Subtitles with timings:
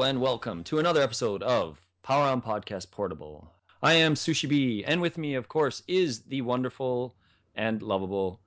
[0.00, 3.52] Hello and welcome to another episode of Power On Podcast Portable.
[3.82, 7.14] I am Sushi B, and with me, of course, is the wonderful
[7.54, 8.40] and lovable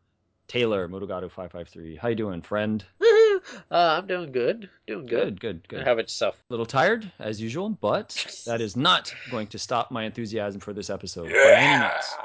[0.48, 1.95] Taylor Murugaru five five three.
[1.95, 2.84] How you doing, friend?
[2.99, 4.67] uh, I'm doing good.
[4.88, 5.39] Doing good.
[5.39, 5.84] Good, good, good.
[5.85, 6.34] How about yourself?
[6.49, 10.73] A little tired as usual, but that is not going to stop my enthusiasm for
[10.73, 12.15] this episode by any means.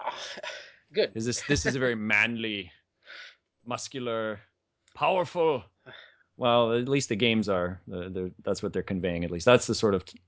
[0.94, 1.12] Good.
[1.14, 2.72] Is this this is a very manly,
[3.66, 4.40] muscular,
[4.94, 5.64] powerful.
[6.38, 7.80] Well, at least the games are.
[7.86, 9.24] They're- that's what they're conveying.
[9.24, 10.18] At least that's the sort of t-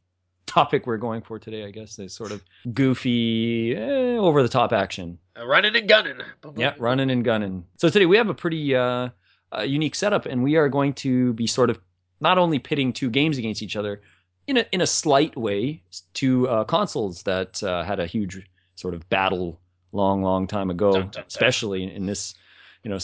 [0.46, 1.64] topic we're going for today.
[1.64, 2.42] I guess this sort of
[2.74, 5.18] goofy, eh, over the top action.
[5.38, 6.18] Uh, running and gunning.
[6.56, 7.64] Yeah, running and gunning.
[7.76, 9.10] So today we have a pretty uh,
[9.56, 11.78] uh, unique setup, and we are going to be sort of
[12.20, 14.02] not only pitting two games against each other
[14.48, 15.82] in a in a slight way,
[16.14, 18.42] two uh, consoles that uh, had a huge
[18.74, 19.60] sort of battle
[19.92, 21.24] long, long time ago, Dun, dun, dun.
[21.28, 22.34] especially in this,
[22.82, 22.98] you know,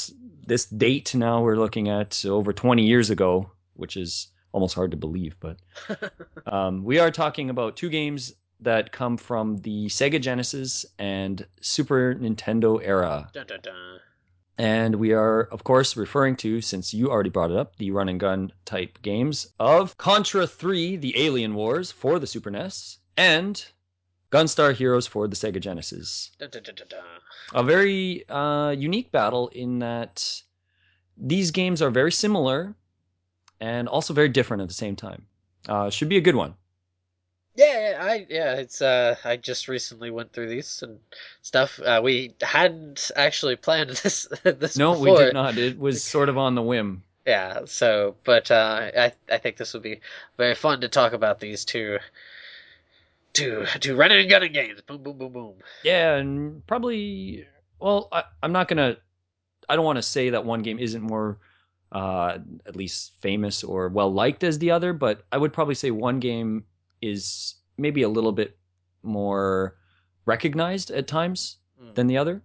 [0.47, 1.15] this date.
[1.15, 5.59] Now we're looking at over 20 years ago, which is almost hard to believe, but
[6.47, 12.15] um, we are talking about two games that come from the Sega Genesis and Super
[12.15, 13.29] Nintendo era.
[13.33, 14.01] Dun, dun, dun.
[14.59, 18.09] And we are, of course, referring to, since you already brought it up, the run
[18.09, 23.63] and gun type games of Contra 3, The Alien Wars for the Super NES, and
[24.31, 26.31] Gunstar Heroes for the Sega Genesis.
[27.55, 30.43] A very uh, unique battle in that
[31.17, 32.75] these games are very similar
[33.61, 35.27] and also very different at the same time.
[35.69, 36.55] Uh, should be a good one.
[37.57, 40.99] Yeah, yeah, I yeah, it's uh I just recently went through these and
[41.41, 41.81] stuff.
[41.81, 45.17] Uh we hadn't actually planned this this No, before.
[45.17, 45.57] we did not.
[45.57, 47.03] It was sort of on the whim.
[47.27, 50.01] Yeah, so but uh I I think this would be
[50.37, 51.99] very fun to talk about these two
[53.81, 54.81] two running and gunning games.
[54.83, 55.55] Boom boom boom boom.
[55.85, 57.47] Yeah, and probably.
[57.81, 58.97] Well, I, I'm not gonna.
[59.69, 61.39] I don't want to say that one game isn't more,
[61.93, 65.91] uh, at least famous or well liked as the other, but I would probably say
[65.91, 66.65] one game
[67.03, 68.57] is maybe a little bit
[69.03, 69.77] more
[70.25, 71.95] recognized at times Mm.
[71.95, 72.41] than the other.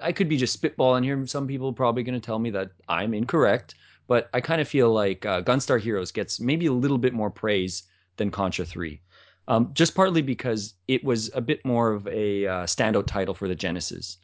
[0.00, 1.26] I could be just spitballing here.
[1.26, 3.74] Some people probably going to tell me that I'm incorrect,
[4.06, 7.30] but I kind of feel like uh, Gunstar Heroes gets maybe a little bit more
[7.30, 7.82] praise
[8.16, 9.00] than Contra 3.
[9.48, 13.48] Um, just partly because it was a bit more of a uh, standout title for
[13.48, 14.18] the Genesis.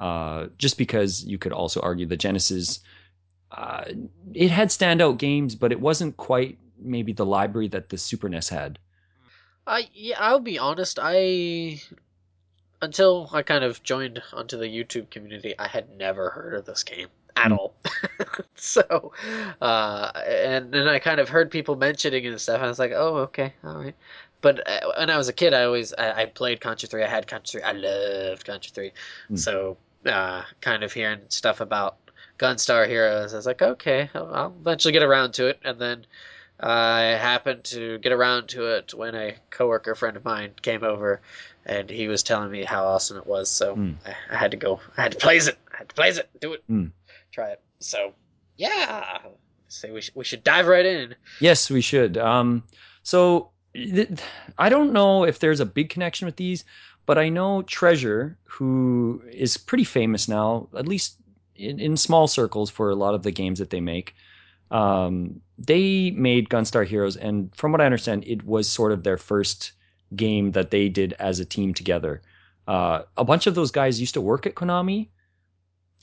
[0.00, 2.80] Uh, just because you could also argue the Genesis,
[3.52, 3.84] uh,
[4.34, 8.48] it had standout games, but it wasn't quite maybe the library that the Super NES
[8.50, 8.78] had.
[9.66, 10.98] I yeah, I'll be honest.
[11.00, 11.82] I
[12.82, 16.82] until I kind of joined onto the YouTube community, I had never heard of this
[16.82, 17.52] game at Hmm.
[17.52, 17.74] all.
[18.56, 19.12] so,
[19.60, 22.56] uh, and then I kind of heard people mentioning it and stuff.
[22.56, 23.96] And I was like, oh, okay, all right.
[24.44, 27.02] But uh, when I was a kid, I always I, I played Contra Three.
[27.02, 27.62] I had Contra Three.
[27.62, 28.92] I loved Contra Three.
[29.28, 29.36] Hmm.
[29.36, 31.96] So, uh, kind of hearing stuff about
[32.38, 35.60] Gunstar Heroes, I was like, okay, I'll, I'll eventually get around to it.
[35.64, 36.04] And then
[36.60, 37.00] I
[37.30, 41.22] happened to get around to it when a coworker friend of mine came over,
[41.64, 43.48] and he was telling me how awesome it was.
[43.50, 43.92] So Hmm.
[44.04, 44.78] I, I had to go.
[44.98, 45.56] I had to plays it.
[45.72, 46.28] I had to plays it.
[46.40, 46.62] Do it.
[46.68, 46.88] Hmm.
[47.32, 47.62] Try it.
[47.80, 48.12] So
[48.58, 49.20] yeah,
[49.68, 51.14] say we should, we should dive right in.
[51.40, 52.18] Yes, we should.
[52.18, 52.62] Um,
[53.04, 53.50] so
[54.58, 56.64] I don't know if there's a big connection with these,
[57.06, 61.16] but I know Treasure, who is pretty famous now, at least
[61.56, 64.14] in, in small circles for a lot of the games that they make.
[64.70, 69.18] Um, they made Gunstar Heroes, and from what I understand, it was sort of their
[69.18, 69.72] first
[70.16, 72.22] game that they did as a team together.
[72.66, 75.08] Uh, a bunch of those guys used to work at Konami.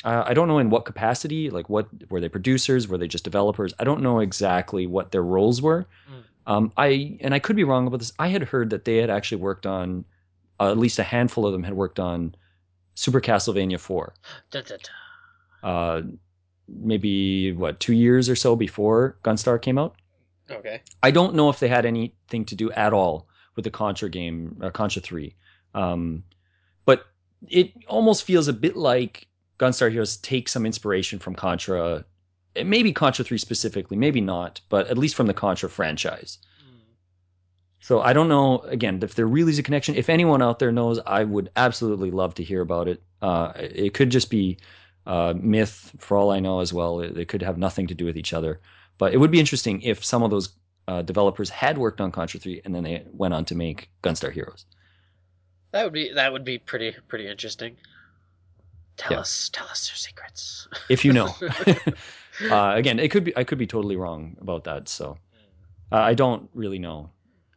[0.04, 1.50] Uh, I don't know in what capacity.
[1.50, 2.88] Like, what were they producers?
[2.88, 3.74] Were they just developers?
[3.80, 5.86] I don't know exactly what their roles were.
[6.10, 6.24] Mm.
[6.48, 8.14] Um, I and I could be wrong about this.
[8.20, 10.06] I had heard that they had actually worked on,
[10.60, 12.36] uh, at least a handful of them had worked on
[12.96, 14.14] Super Castlevania Four.
[15.64, 16.02] Uh,
[16.68, 19.96] maybe what two years or so before Gunstar came out.
[20.50, 20.82] Okay.
[21.04, 24.60] I don't know if they had anything to do at all with the Contra game,
[24.62, 25.36] uh, Contra 3.
[25.74, 26.24] Um,
[26.86, 27.06] but
[27.48, 29.28] it almost feels a bit like
[29.60, 32.06] Gunstar Heroes takes some inspiration from Contra,
[32.56, 36.38] maybe Contra 3 specifically, maybe not, but at least from the Contra franchise.
[37.84, 39.96] So I don't know, again, if there really is a connection.
[39.96, 43.02] If anyone out there knows, I would absolutely love to hear about it.
[43.24, 44.58] Uh, it could just be
[45.08, 47.00] uh, myth for all I know as well.
[47.00, 48.60] It, it could have nothing to do with each other.
[49.00, 50.50] But it would be interesting if some of those
[50.88, 54.32] uh, developers had worked on Contra 3 and then they went on to make Gunstar
[54.32, 54.66] Heroes.
[55.72, 57.78] That would be that would be pretty pretty interesting.
[58.98, 59.22] Tell Yeah.
[59.22, 60.68] us tell us their secrets.
[60.90, 61.34] If you know.
[62.50, 64.90] uh, again, it could be I could be totally wrong about that.
[64.90, 65.18] So
[65.92, 67.10] uh, I don't really know.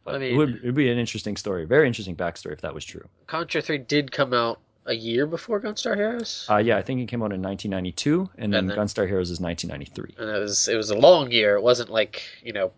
[0.03, 2.73] But I it mean- would it'd be an interesting story, very interesting backstory if that
[2.73, 3.07] was true.
[3.27, 7.07] Contra Three did come out a year before Gunstar Heroes, Uh, yeah, I think it
[7.07, 10.13] came out in 1992, and then And then- Gunstar Heroes is 1993.
[10.19, 11.55] and it was it was a long year.
[11.55, 12.71] It wasn't like you know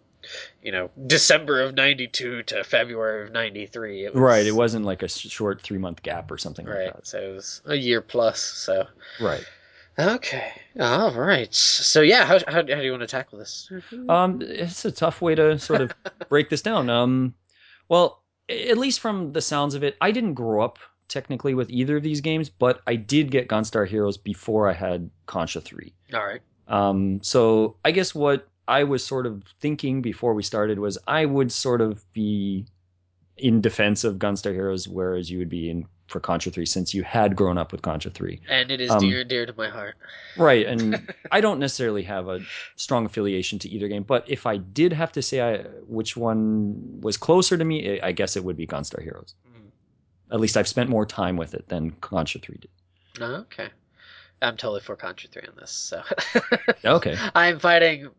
[0.63, 4.05] you know December of '92 to February of '93.
[4.05, 4.45] It was, right.
[4.45, 6.85] It wasn't like a short three month gap or something right.
[6.85, 7.07] like that.
[7.07, 8.39] So it was a year plus.
[8.41, 8.87] So
[9.19, 9.43] Right.
[9.99, 11.53] Okay, all right.
[11.53, 13.71] So yeah, how how, how do you want to tackle this?
[14.09, 15.93] Um, it's a tough way to sort of
[16.29, 16.89] break this down.
[16.89, 17.33] Um,
[17.89, 21.97] well, at least from the sounds of it, I didn't grow up technically with either
[21.97, 25.93] of these games, but I did get Gunstar Heroes before I had Contra 3.
[26.13, 26.41] all right.
[26.67, 31.25] Um, so I guess what I was sort of thinking before we started was I
[31.25, 32.65] would sort of be
[33.37, 37.03] in defense of Gunstar Heroes, whereas you would be in for Contra 3 since you
[37.03, 38.39] had grown up with Contra 3.
[38.49, 39.95] And it is Um, dear dear to my heart.
[40.37, 42.39] Right, and I don't necessarily have a
[42.75, 47.01] strong affiliation to either game, but if I did have to say I, which one
[47.01, 49.35] was closer to me, I guess it would be Gunstar Heroes.
[49.49, 50.33] Mm.
[50.33, 52.69] At least I've spent more time with it than Contra 3 did.
[53.21, 53.67] Okay.
[54.41, 56.01] I'm totally for Contra 3 on this, so.
[56.85, 57.17] Okay.
[57.35, 58.09] I'm fighting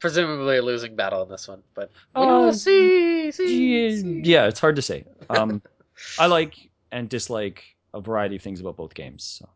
[0.00, 4.22] presumably a losing battle in this one, but oh, see, see, Yeah, see.
[4.24, 5.04] yeah, it's hard to say.
[5.30, 5.62] Um,
[6.18, 6.56] I like
[6.92, 9.24] and dislike a variety of things about both games.
[9.24, 9.48] So.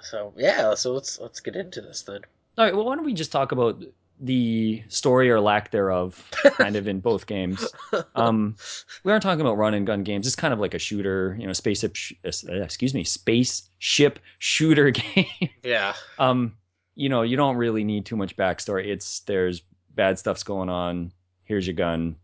[0.00, 2.20] So yeah, so let's let's get into this then.
[2.56, 3.82] All right, well, why don't we just talk about
[4.20, 7.66] the story or lack thereof, kind of in both games.
[8.14, 8.56] Um,
[9.04, 10.26] we aren't talking about run and gun games.
[10.26, 11.94] It's kind of like a shooter, you know, spaceship.
[11.94, 15.48] Sh- uh, excuse me, spaceship shooter game.
[15.62, 15.94] yeah.
[16.18, 16.54] um,
[16.96, 18.86] you know, you don't really need too much backstory.
[18.88, 19.62] It's there's
[19.94, 21.12] bad stuff's going on.
[21.44, 22.16] Here's your gun,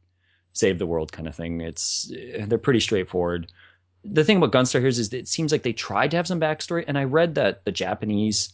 [0.53, 1.61] save the world, kind of thing.
[1.61, 2.13] It's
[2.47, 3.51] they're pretty straightforward.
[4.05, 6.41] The thing about Gunstar Heroes is that it seems like they tried to have some
[6.41, 8.53] backstory, and I read that the Japanese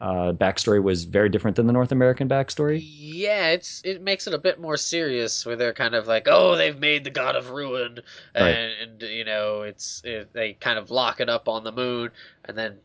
[0.00, 2.80] uh, backstory was very different than the North American backstory.
[2.82, 6.56] Yeah, it's it makes it a bit more serious where they're kind of like, oh,
[6.56, 8.00] they've made the god of ruin,
[8.34, 8.76] and, Right.
[8.82, 12.10] and you know, it's it, they kind of lock it up on the moon,
[12.44, 12.78] and then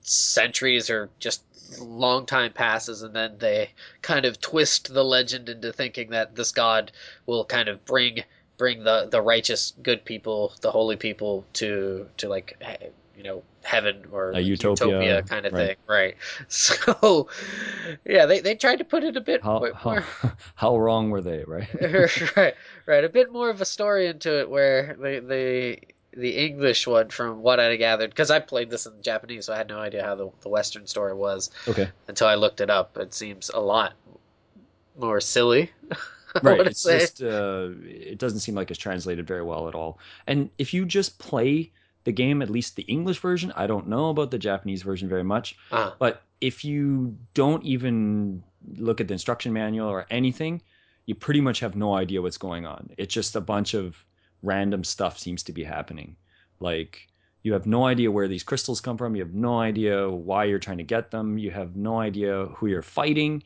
[0.00, 1.42] centuries or just
[1.80, 3.70] long time passes, and then they
[4.02, 6.92] kind of twist the legend into thinking that this god
[7.26, 8.22] will kind of bring
[8.58, 12.56] bring the the righteous good people, the holy people to to like
[13.16, 15.68] you know heaven or A like utopia, kind of right.
[15.68, 16.16] thing, right?
[16.48, 17.28] So
[18.04, 20.02] yeah, they they tried to put it a bit How more, how,
[20.54, 21.68] how wrong were they, right?
[22.36, 22.54] right,
[22.86, 25.78] right, a bit more of a story into it where the the
[26.18, 29.58] the English one, from what I gathered, because I played this in Japanese, so I
[29.58, 32.96] had no idea how the the Western story was Okay, until I looked it up.
[32.96, 33.94] It seems a lot
[34.98, 35.72] more silly.
[36.42, 36.66] Right.
[36.66, 36.98] It's say.
[37.00, 39.98] just uh, it doesn't seem like it's translated very well at all.
[40.26, 41.72] And if you just play
[42.04, 45.24] the game, at least the English version, I don't know about the Japanese version very
[45.24, 45.56] much.
[45.72, 48.42] Uh, But if you don't even
[48.76, 50.62] look at the instruction manual or anything,
[51.06, 52.90] you pretty much have no idea what's going on.
[52.96, 53.96] It's just a bunch of
[54.42, 56.16] random stuff seems to be happening.
[56.60, 57.08] Like
[57.42, 59.14] you have no idea where these crystals come from.
[59.14, 61.38] You have no idea why you're trying to get them.
[61.38, 63.42] You have no idea who you're fighting.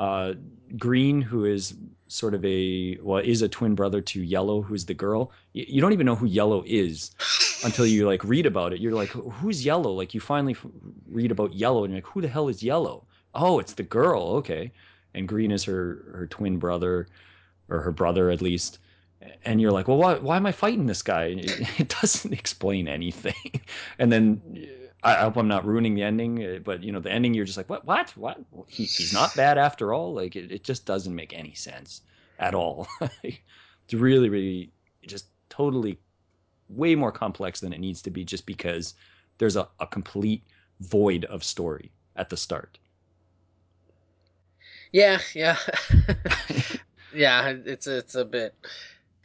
[0.00, 0.32] Uh,
[0.78, 1.74] Green, who is
[2.08, 5.30] sort of a well, is a twin brother to Yellow, who's the girl.
[5.52, 7.10] You, you don't even know who Yellow is
[7.64, 8.80] until you like read about it.
[8.80, 9.92] You're like, who's yellow?
[9.92, 10.64] Like you finally f-
[11.06, 13.04] read about yellow, and you're like, who the hell is yellow?
[13.34, 14.22] Oh, it's the girl.
[14.38, 14.72] Okay,
[15.12, 17.06] and green is her her twin brother,
[17.68, 18.78] or her brother at least.
[19.44, 21.24] And you're like, well, why why am I fighting this guy?
[21.24, 23.34] It, it doesn't explain anything.
[23.98, 24.40] And then
[25.02, 27.56] I, hope I'm not ruining the ending, uh, but you know, the ending, you're just
[27.56, 28.38] like, what what what?
[28.66, 30.12] He, he's not bad after all.
[30.14, 32.02] Like it, it just doesn't make any sense
[32.38, 32.86] at all.
[33.22, 34.70] it's really really
[35.06, 35.98] just totally
[36.68, 38.94] way more complex than it needs to be just because
[39.38, 40.44] there's a, a complete
[40.80, 42.78] void of story at the start.
[44.92, 45.56] yeah, yeah,
[47.14, 47.48] yeah.
[47.64, 48.54] It's it's a bit.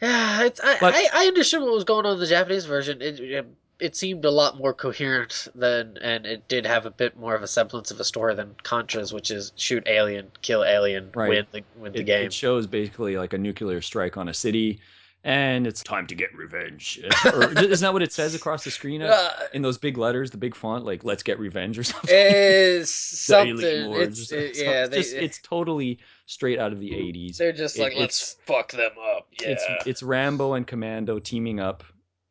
[0.01, 3.01] Yeah, it's I, But- I I understood what was going on in the Japanese version.
[3.01, 3.45] It, it
[3.79, 7.43] it seemed a lot more coherent than, and it did have a bit more of
[7.43, 11.29] a semblance of a story than Contra's, which is shoot alien, kill alien, Right.
[11.29, 12.25] win the win the It, game.
[12.27, 14.79] it shows basically like a nuclear strike on a city,
[15.25, 17.01] and it's time to get revenge.
[17.33, 20.37] or, isn't that what it says across the screen uh, in those big letters, the
[20.37, 22.09] big font, like "Let's get revenge" or something?
[22.15, 23.57] is something.
[23.59, 27.37] It's it, yeah, It's they, just it's totally straight out of the '80s.
[27.37, 29.27] they're just it- like let's fuck them up.
[29.41, 31.83] Yeah, It's it's Rambo and Commando teaming up,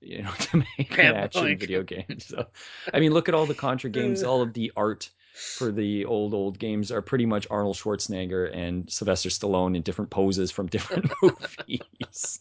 [0.04, 2.18] you know, to make an action video game.
[2.18, 2.46] So,
[2.92, 4.22] I mean, look at all the Contra games.
[4.24, 5.10] All of the art
[5.56, 10.10] for the old old games are pretty much Arnold Schwarzenegger and Sylvester Stallone in different
[10.10, 12.40] poses from different movies.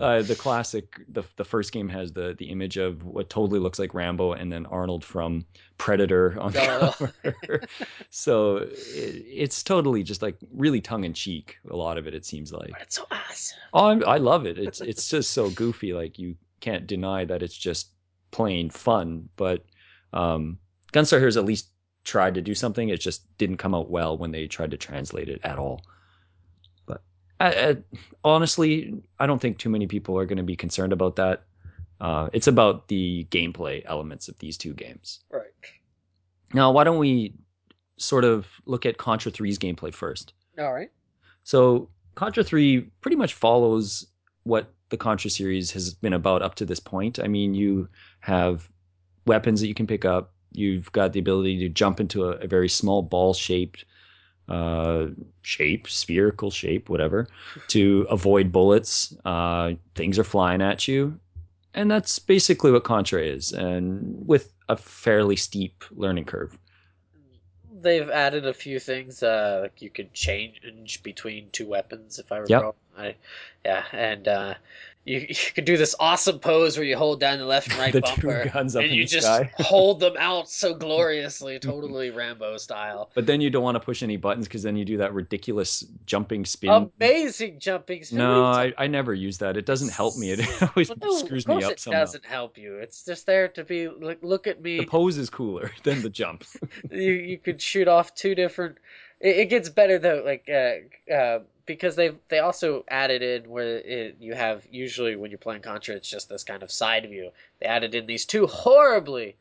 [0.00, 3.78] Uh, the classic, the the first game has the the image of what totally looks
[3.80, 5.44] like Rambo, and then Arnold from
[5.76, 6.92] Predator on the Oh.
[7.22, 7.60] cover.
[8.10, 8.70] so it,
[9.26, 11.58] it's totally just like really tongue in cheek.
[11.70, 12.70] A lot of it, it seems like.
[12.70, 13.58] but it's so awesome.
[13.74, 14.56] Oh, I'm, I love it.
[14.58, 15.92] It's it's just so goofy.
[15.92, 17.90] Like you can't deny that it's just
[18.30, 19.28] plain fun.
[19.36, 19.64] But
[20.12, 20.58] um,
[20.92, 21.70] Gunstar Heroes at least
[22.04, 22.88] tried to do something.
[22.88, 25.82] It just didn't come out well when they tried to translate it at all.
[26.86, 27.02] But
[27.40, 27.76] I, I,
[28.24, 31.44] honestly, I don't think too many people are going to be concerned about that.
[32.00, 35.20] Uh, it's about the gameplay elements of these two games.
[35.30, 35.46] Right.
[36.54, 37.34] Now, why don't we
[37.98, 40.32] sort of look at Contra 3's gameplay first?
[40.58, 40.90] All right.
[41.42, 44.06] So, Contra 3 pretty much follows
[44.44, 47.18] what the Contra series has been about up to this point.
[47.18, 47.88] I mean, you
[48.20, 48.68] have
[49.26, 50.32] weapons that you can pick up.
[50.52, 53.84] You've got the ability to jump into a, a very small ball shaped
[54.48, 55.08] uh,
[55.42, 57.28] shape, spherical shape, whatever,
[57.68, 59.14] to avoid bullets.
[59.24, 61.18] Uh, things are flying at you.
[61.74, 66.58] And that's basically what Contra is, and with a fairly steep learning curve.
[67.80, 69.22] They've added a few things.
[69.22, 72.74] Uh, like you could change between two weapons, if I recall.
[72.96, 73.14] I,
[73.64, 74.54] yeah, and uh,
[75.08, 77.92] you, you could do this awesome pose where you hold down the left and right
[77.92, 79.50] The bumper, two guns up and you just sky.
[79.58, 83.10] hold them out so gloriously, totally Rambo style.
[83.14, 85.84] But then you don't want to push any buttons because then you do that ridiculous
[86.06, 86.90] jumping spin.
[87.00, 88.04] Amazing jumping.
[88.04, 88.18] spin.
[88.18, 89.56] no, I, I never use that.
[89.56, 90.32] It doesn't help me.
[90.32, 92.00] It always Well, no, screws me up it somehow.
[92.00, 92.76] doesn't help you.
[92.76, 94.78] It's just there to be like, look at me.
[94.78, 96.44] The pose is cooler than the jump.
[96.90, 98.76] you you could shoot off two different.
[99.20, 101.38] It, it gets better though, like uh, uh,
[101.68, 105.94] because they they also added in where it, you have usually when you're playing Contra,
[105.94, 107.30] it's just this kind of side view.
[107.60, 109.36] They added in these two horribly,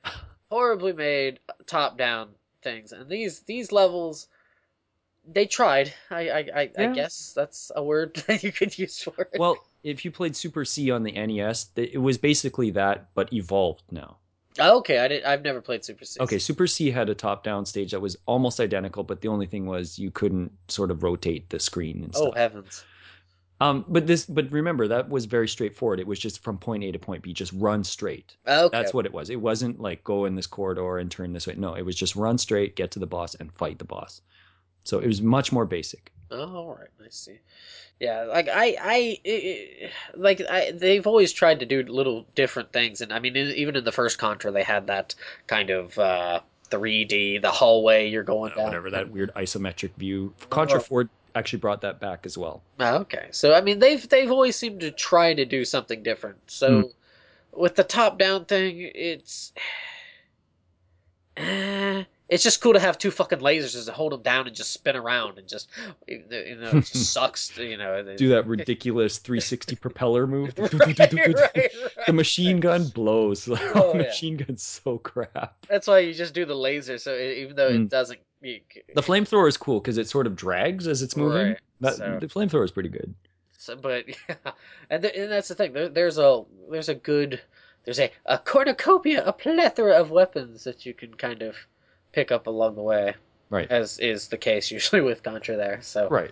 [0.51, 2.29] horribly made top down
[2.61, 4.27] things, and these these levels.
[5.29, 5.93] They tried.
[6.11, 9.39] I I, I, I guess that's a word that you could use for it.
[9.39, 13.83] well, if you played Super C on the NES, it was basically that, but evolved
[13.89, 14.17] now.
[14.59, 15.23] Okay, I did.
[15.23, 16.19] I've never played Super C.
[16.19, 19.65] Okay, Super C had a top-down stage that was almost identical, but the only thing
[19.65, 22.35] was you couldn't sort of rotate the screen and Oh stuff.
[22.35, 22.83] heavens.
[23.59, 25.99] Um, but this, but remember that was very straightforward.
[25.99, 28.35] It was just from point A to point B, just run straight.
[28.47, 28.77] Okay.
[28.77, 29.31] That's what it was.
[29.31, 31.55] It wasn't like go in this corridor and turn this way.
[31.57, 34.21] No, it was just run straight, get to the boss, and fight the boss.
[34.83, 36.11] So it was much more basic.
[36.29, 37.39] Oh, all right, I see.
[37.99, 39.29] Yeah, like I, I, i-
[39.85, 43.53] i- like I, they've always tried to do little different things, and I mean, e-
[43.53, 45.15] even in the first Contra, they had that
[45.47, 48.65] kind of uh, 3D, the hallway you're going down.
[48.65, 50.33] Whatever that weird isometric view.
[50.49, 50.81] Contra Oh.
[50.81, 52.61] Four actually brought that back as well.
[52.79, 56.37] Oh, okay, so I mean, they've they've always seemed to try to do something different.
[56.47, 56.81] So
[57.53, 57.59] Hmm.
[57.61, 59.53] with the top down thing, it's.
[61.37, 64.71] Eh, it's just cool to have two fucking lasers to hold them down and just
[64.73, 65.69] spin around and just
[66.07, 70.53] you know it just sucks you know Do that ridiculous 360 propeller move.
[70.57, 71.13] right, right,
[71.55, 71.71] right.
[72.05, 73.47] The machine gun blows.
[73.49, 74.01] Oh, yeah.
[74.03, 75.55] machine gun's so crap.
[75.69, 76.97] That's why you just do the laser.
[76.97, 77.89] So it, even though it Mm.
[77.89, 78.59] doesn't, you,
[78.95, 81.55] The flamethrower is cool because it sort of drags as it's moving.
[81.81, 83.13] That, so- The flamethrower is pretty good.
[83.57, 84.35] so, but yeah,
[84.89, 85.73] and th- and that's the thing.
[85.73, 87.41] There, there's a there's a good
[87.85, 91.55] there's a a cornucopia, a plethora of weapons that you can kind of
[92.17, 93.13] pick up along the way,
[93.51, 93.69] Right.
[93.69, 95.55] as is the case usually with Contra.
[95.55, 96.31] There, so Right.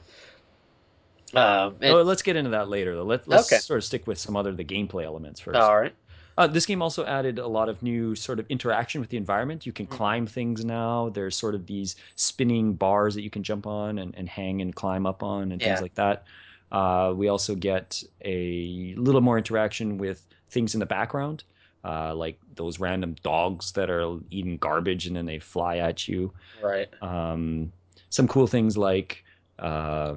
[1.35, 3.03] Um, and, Oh, let's get into that later, though.
[3.03, 3.59] Let, let's Okay.
[3.59, 5.59] sort of stick with some other the gameplay elements first.
[5.59, 5.93] all right.
[6.37, 9.65] Uh, this game also added a lot of new sort of interaction with the environment.
[9.65, 9.91] You can Mhm.
[9.91, 11.09] climb things now.
[11.09, 14.75] There's sort of these spinning bars that you can jump on and, and hang and
[14.75, 16.25] climb up on and things like that.
[16.71, 21.43] Uh, we also get a little more interaction with things in the background,
[21.85, 26.33] uh, like those random dogs that are eating garbage and then they fly at you.
[26.63, 26.89] Right.
[27.01, 27.71] Um,
[28.09, 29.23] some cool things like
[29.59, 30.15] uh,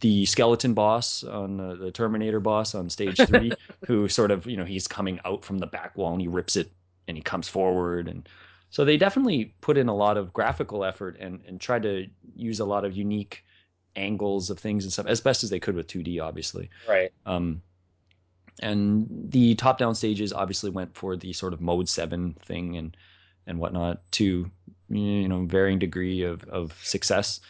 [0.00, 3.52] the skeleton boss on the, the Terminator boss on stage three,
[3.86, 6.56] who sort of you know he's coming out from the back wall and he rips
[6.56, 6.70] it
[7.06, 8.28] and he comes forward and
[8.70, 12.60] so they definitely put in a lot of graphical effort and and tried to use
[12.60, 13.44] a lot of unique
[13.96, 16.68] angles of things and stuff as best as they could with 2D obviously.
[16.88, 17.12] Right.
[17.26, 17.62] Um,
[18.60, 22.96] and the top down stages obviously went for the sort of mode seven thing and
[23.46, 24.50] and whatnot to
[24.90, 27.40] you know varying degree of of success.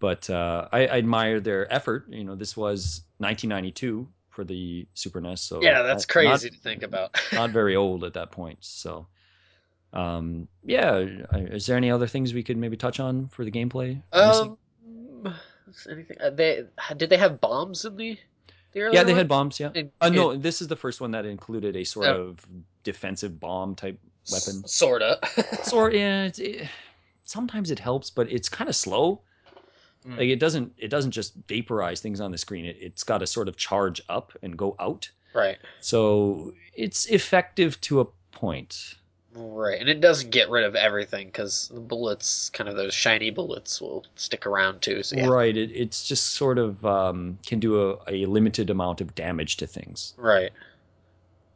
[0.00, 2.06] But uh, I, I admire their effort.
[2.08, 6.56] You know, this was 1992 for the Super NES, so Yeah, that's not- crazy to
[6.56, 7.10] think about.
[7.32, 8.58] Not, not very old at that point.
[8.60, 9.08] So,
[9.92, 10.98] um, yeah.
[11.32, 14.00] Is there any other things we could maybe touch on for the gameplay?
[14.12, 14.56] Um,
[15.90, 16.16] anything?
[16.20, 16.62] Uh, they
[16.96, 18.16] did they have bombs in the?
[18.72, 19.58] The yeah, they had bombs.
[19.58, 19.70] Yeah.
[20.00, 22.22] Uh, no, this is the first one that included a sort Oh.
[22.28, 22.46] of
[22.84, 23.98] defensive bomb type
[24.30, 24.62] weapon.
[24.64, 25.18] S- sorta.
[25.62, 26.68] Sort yeah, it's, it,
[27.24, 29.20] sometimes it helps, but it's kind of slow.
[30.06, 30.16] Mm.
[30.18, 32.64] Like it doesn't it doesn't just vaporize things on the screen.
[32.64, 35.10] It, it's got to sort of charge up and go out.
[35.34, 35.58] right.
[35.80, 38.94] So it's effective to a point.
[39.34, 43.30] Right, and it doesn't get rid of everything because the bullets, kind of those shiny
[43.30, 45.02] bullets, will stick around too.
[45.02, 45.56] So yeah, Right.
[45.56, 49.66] It, it's just sort of um, can do a, a limited amount of damage to
[49.66, 50.14] things.
[50.16, 50.50] right.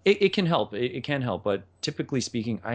[0.04, 0.74] It, it can help.
[0.74, 2.74] It, it can help, but typically speaking, I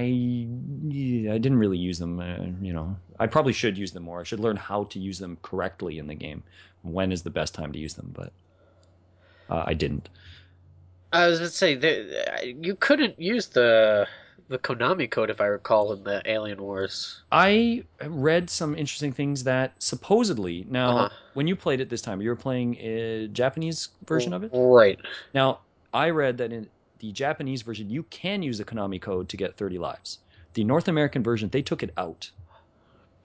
[1.32, 2.20] I didn't really use them.
[2.20, 4.22] Uh, you know, I probably should use them more.
[4.22, 6.42] I should learn how to use them correctly in the game.
[6.84, 8.12] When is the best time to use them?
[8.16, 8.32] But
[9.50, 10.10] uh, I didn't.
[11.14, 14.08] I was going to say there, you couldn't use the
[14.50, 17.22] the Konami code if I recall in the Alien Wars.
[17.32, 21.10] I read some interesting things that supposedly now Uh-huh.
[21.34, 24.52] when you played it this time, you were playing a Japanese version of it.
[24.54, 25.00] Right.
[25.34, 25.60] Now,
[25.94, 29.56] I read that in the Japanese version, you can use the Konami code to get
[29.58, 30.20] 30 lives.
[30.54, 32.32] The North American version, they took it out.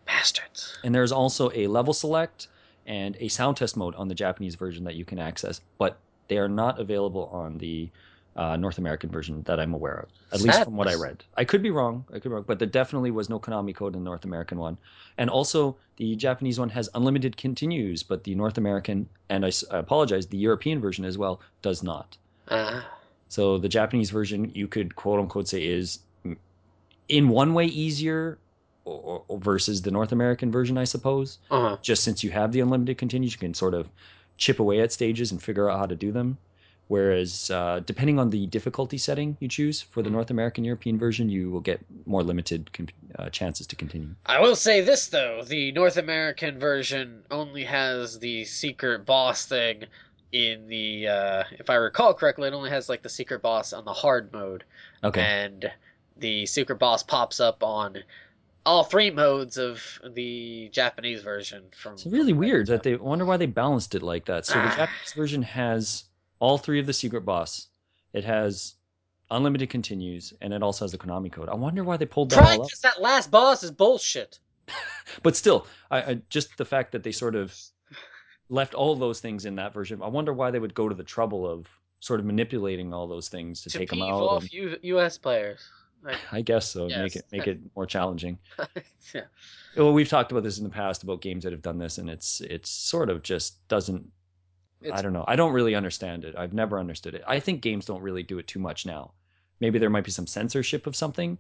[0.06, 0.78] Bastards.
[0.84, 2.48] And there's also a level select
[2.86, 5.98] and a sound test mode on the Japanese version that you can access, but
[6.28, 7.88] they are not available on the
[8.36, 11.22] uh, North American version that I'm aware of, at least from what I read.
[11.36, 12.04] I could be wrong.
[12.10, 14.58] I could be wrong, but there definitely was no Konami code in the North American
[14.58, 14.78] one.
[15.18, 20.26] And also, the Japanese one has unlimited continues, but the North American, and I apologize,
[20.26, 22.16] the European version as well, does not.
[22.48, 22.82] Uh,
[23.28, 25.98] So the Japanese version, you could quote unquote say is
[27.08, 28.38] in one way easier
[28.84, 31.38] or, or versus the North American version, I suppose.
[31.50, 31.76] uh-huh.
[31.82, 33.88] Just since you have the unlimited continues, you can sort of
[34.38, 36.38] chip away at stages and figure out how to do them.
[36.92, 41.30] Whereas, uh, depending on the difficulty setting you choose for the North American European version,
[41.30, 42.68] you will get more limited
[43.18, 44.10] uh, chances to continue.
[44.26, 49.84] I will say this though: the North American version only has the secret boss thing.
[50.32, 53.86] In the, uh, if I recall correctly, it only has like the secret boss on
[53.86, 54.62] the hard mode,
[55.02, 55.22] Okay.
[55.22, 55.70] and
[56.18, 58.04] the secret boss pops up on
[58.66, 59.80] all three modes of
[60.12, 61.62] the Japanese version.
[61.74, 64.26] From It's really from what I weird that they wonder why they balanced it like
[64.26, 64.44] that.
[64.44, 64.76] So the Ah.
[64.76, 66.04] Japanese version has
[66.42, 67.68] all three of the secret boss.
[68.12, 68.74] It has
[69.30, 71.48] unlimited continues, and it also has the Konami code.
[71.48, 72.68] I wonder why they pulled that up.
[72.82, 74.38] That last boss is bullshit.
[75.22, 77.54] But still, I, I just the fact that they sort of
[78.48, 80.00] left all those things in that version.
[80.00, 81.66] I wonder why they would go to the trouble of
[82.00, 84.22] sort of manipulating all those things to, to take them out.
[84.22, 85.18] off and- U- U.S.
[85.18, 85.60] players.
[86.02, 86.88] Like, I guess so.
[86.88, 88.38] Make it make it more challenging.
[89.14, 89.22] yeah.
[89.76, 92.08] Well, we've talked about this in the past about games that have done this, and
[92.08, 94.08] it's it's sort of just doesn't
[94.90, 95.24] I don't know.
[95.28, 96.34] I don't really understand it.
[96.36, 97.22] I've never understood it.
[97.26, 99.12] I think games don't really do it too much now.
[99.60, 101.38] Maybe there might be some censorship of something,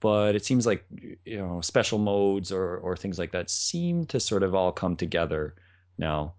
[0.00, 0.84] but it seems like
[1.24, 4.96] you know special modes or or things like that seem to sort of all come
[4.96, 5.54] together
[5.96, 6.34] now.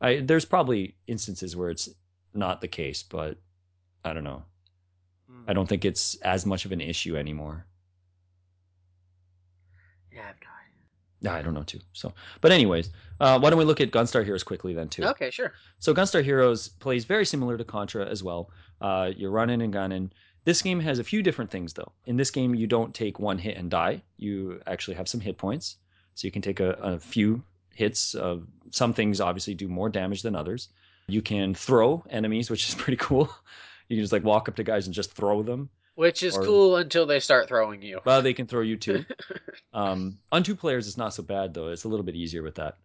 [0.00, 1.88] I there's probably instances where it's
[2.34, 3.38] not the case, but
[4.04, 4.44] I don't know.
[5.46, 5.54] I hmm.
[5.54, 7.66] don't think it's as much of an issue anymore.
[10.12, 10.32] Yeah,
[11.26, 11.32] I have no idea.
[11.32, 11.80] Yeah, I don't know too.
[11.92, 15.04] So, but anyways, uh, why don't we look at Gunstar Heroes quickly then too?
[15.04, 15.52] Okay, sure.
[15.78, 18.50] So Gunstar Heroes plays very similar to Contra as well.
[18.80, 20.10] Uh, you're running and gunning.
[20.44, 21.92] This game has a few different things though.
[22.06, 24.02] In this game, you don't take one hit and die.
[24.18, 25.76] You actually have some hit points,
[26.14, 27.42] so you can take a, a few
[27.74, 28.14] hits.
[28.14, 30.68] Of some things obviously do more damage than others.
[31.06, 33.30] You can throw enemies, which is pretty cool.
[33.88, 35.70] You can just like walk up to guys and just throw them.
[35.94, 38.00] Which is Or- cool until they start throwing you.
[38.04, 39.04] Well, they can throw you too.
[39.72, 41.66] Um, on two players, it's not so bad though.
[41.66, 42.76] It's a little bit easier with that.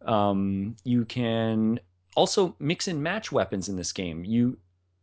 [0.00, 1.80] Um, you can
[2.16, 4.24] also mix and match weapons in this game.
[4.24, 4.56] You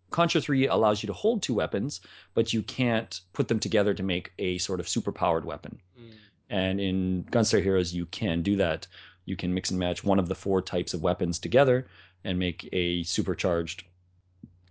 [0.09, 1.99] Contra 3 allows you to hold two weapons,
[2.33, 5.79] but you can't put them together to make a sort of super powered weapon.
[5.99, 6.11] Mm.
[6.49, 8.87] And in Gunstar Heroes, you can do that.
[9.25, 11.87] You can mix and match one of the four types of weapons together
[12.23, 13.83] and make a supercharged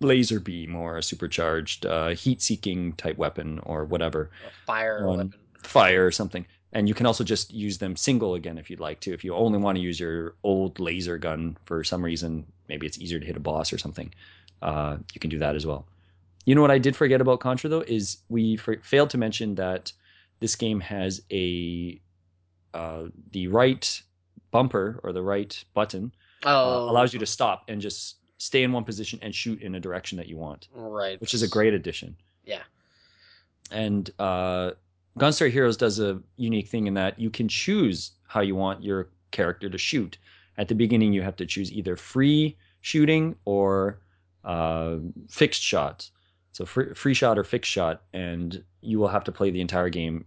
[0.01, 5.17] laser beam or a supercharged uh, heat seeking type weapon or whatever A fire One.
[5.19, 5.35] weapon.
[5.63, 6.47] fire or something.
[6.73, 9.13] And you can also just use them single again if you'd like to.
[9.15, 12.99] If you only want to use your old laser gun for some reason, maybe it's
[12.99, 14.13] easier to hit a boss or something,
[14.63, 15.87] uh, you can do that as well.
[16.45, 19.55] You know what I did forget about Contra though is we f- failed to mention
[19.55, 19.93] that
[20.41, 21.99] this game has a
[22.75, 24.03] uh, the right
[24.51, 26.13] bumper or the right button
[26.45, 29.75] uh, Oh, allows you to stop and just stay in one position and shoot in
[29.75, 32.17] a direction that you want right, which is a great addition.
[32.45, 32.63] Yeah.
[33.71, 34.73] And uh,
[35.19, 39.09] Gunstar Heroes does a unique thing in that you can choose how you want your
[39.31, 40.19] character to shoot.
[40.59, 44.01] At the beginning, you have to choose either free shooting or
[44.45, 44.97] uh,
[45.29, 46.13] fixed shots.
[46.53, 49.91] So free, free shot or fixed shot, and you will have to play the entire
[49.91, 50.25] game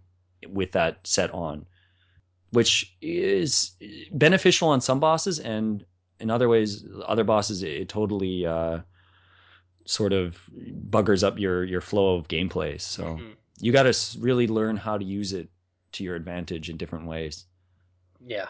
[0.48, 1.66] with that set on,
[2.50, 3.72] which is
[4.12, 5.84] beneficial on some bosses, and
[6.20, 8.80] in other ways, other bosses it totally uh,
[9.84, 10.38] sort of
[10.90, 12.80] buggers up your your flow of gameplay.
[12.80, 13.34] So Mhm.
[13.60, 15.48] you got to really learn how to use it
[15.92, 17.46] to your advantage in different ways.
[18.24, 18.48] Yeah.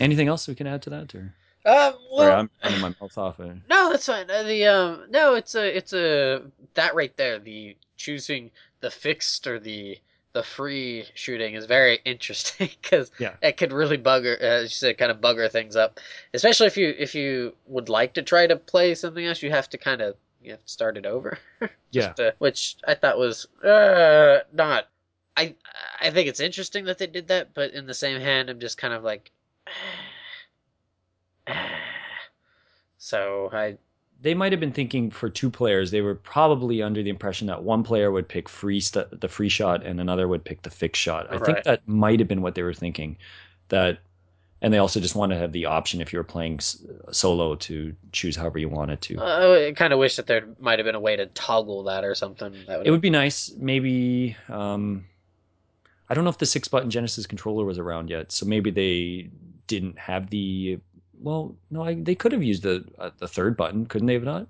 [0.00, 1.14] Anything else we can add to that?
[1.14, 1.34] Or
[1.66, 1.94] Um.
[2.10, 3.40] Well, sorry, I'm running my mouth off.
[3.40, 4.30] Uh, No, that's fine.
[4.30, 6.42] Uh, the um, no, it's a, it's a
[6.74, 7.38] that right there.
[7.38, 9.98] The choosing the fixed or the
[10.34, 13.34] the free shooting is very interesting because Yeah.
[13.40, 15.98] it could really bugger, as you said, kind of bugger things up.
[16.34, 19.70] Especially if you if you would like to try to play something else, you have
[19.70, 21.38] to kind of you have to start it over.
[21.90, 22.12] Yeah.
[22.18, 24.88] Uh, which I thought was uh, not.
[25.36, 25.54] I
[26.00, 28.76] I think it's interesting that they did that, but in the same hand, I'm just
[28.78, 29.30] kind of like.
[32.98, 33.76] so I
[34.20, 35.90] they might have been thinking for two players.
[35.90, 39.48] They were probably under the impression that one player would pick free st- the free
[39.50, 41.26] shot and another would pick the fixed shot.
[41.30, 43.16] I think that might have been what they were thinking.
[43.68, 43.98] That,
[44.62, 47.54] and they also just want to have the option if you were playing s- solo
[47.56, 49.18] to choose however you wanted to.
[49.18, 52.02] uh, I kind of wish that there might have been a way to toggle that
[52.04, 52.54] or something.
[52.66, 54.36] That it would be nice, maybe.
[54.48, 55.04] Um,
[56.08, 59.28] I don't know if the six button Genesis controller was around yet, so maybe they
[59.66, 60.78] didn't have the.
[61.24, 64.24] Well, no, I, they could have used the uh, the third button, couldn't they have
[64.24, 64.46] not?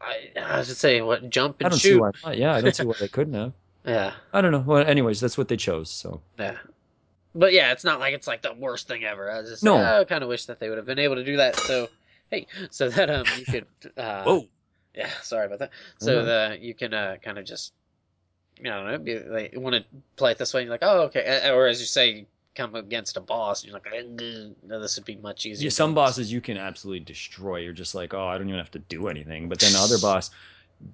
[0.00, 2.00] I, I was just saying, what jump I and don't see shoot?
[2.00, 2.38] why not.
[2.38, 3.52] Yeah, I don't see why they couldn't have.
[3.84, 4.60] Yeah, I don't know.
[4.66, 5.90] Well, anyways, that's what they chose.
[5.90, 6.58] So yeah.
[7.34, 9.30] But yeah, it's not like it's like the worst thing ever.
[9.30, 9.76] I just No.
[9.76, 11.56] I kind of wish that they would have been able to do that.
[11.56, 11.88] So
[12.30, 14.48] hey, so that um you could uh, whoa,
[14.94, 15.70] Yeah, sorry about that.
[15.98, 16.26] So Mhm.
[16.26, 17.72] the you can uh, kind of just,
[18.60, 19.84] I don't know, be like want to
[20.16, 20.60] play it this way.
[20.62, 21.50] And you're like, oh, okay.
[21.50, 23.86] Or as you say, come against a boss, you're like,
[24.66, 25.66] no, this would be much easier.
[25.66, 27.58] Yeah, some bosses you can absolutely destroy.
[27.58, 29.48] You're just like, oh, I don't even have to do anything.
[29.48, 30.30] But then the other boss,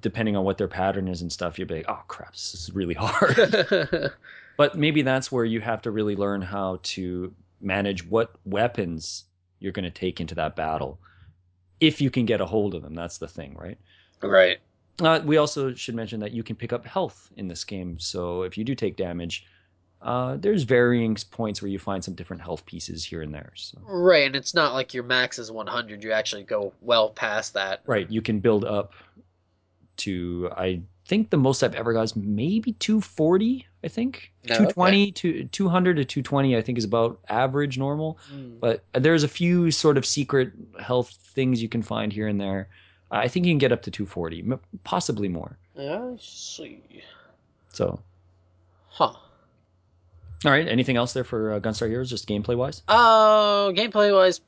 [0.00, 2.70] depending on what their pattern is and stuff, you'll be like, oh crap, this is
[2.74, 4.12] really hard.
[4.56, 9.24] but maybe that's where you have to really learn how to manage what weapons
[9.60, 10.98] you're going to take into that battle,
[11.80, 12.94] if you can get a hold of them.
[12.94, 13.78] That's the thing, right?
[14.22, 14.58] right.
[15.00, 17.98] Uh, we also should mention that you can pick up health in this game.
[17.98, 19.46] So if you do take damage,
[20.04, 23.52] uh, there's varying points where you find some different health pieces here and there.
[23.56, 23.78] So.
[23.82, 26.04] Right, and it's not like your max is 100.
[26.04, 27.80] You actually go well past that.
[27.86, 28.92] Right, you can build up
[29.96, 34.32] to I think the most I've ever got is maybe 240, I think.
[34.48, 38.60] No, 220 to 200 to 220 I think is about average normal, Mm.
[38.60, 42.68] but there's a few sort of secret health things you can find here and there.
[43.10, 44.44] I think you can get up to 240,
[44.82, 45.56] possibly more.
[45.76, 46.82] Yeah, I see.
[47.72, 48.00] So,
[48.88, 49.14] Huh.
[50.44, 52.83] All right, anything else there for uh, Gunstar Heroes just gameplay wise?
[52.88, 54.40] Oh, gameplay wise,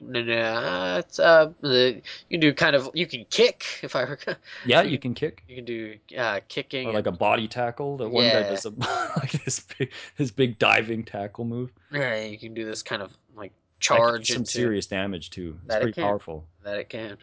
[0.00, 4.18] no, no, it's uh, you can do kind of you can kick if I were,
[4.64, 5.42] Yeah, you can kick.
[5.48, 7.96] you can do uh kicking Or like a body tackle.
[7.96, 8.48] The one guy Yeah.
[8.50, 8.70] does a,
[9.18, 11.72] like this big, this big diving tackle move.
[11.92, 13.52] Yeah, you can do this kind of like
[13.88, 15.58] That can do charge some into serious damage too.
[15.64, 16.04] It's That it pretty can.
[16.04, 16.44] powerful.
[16.62, 17.16] that it can.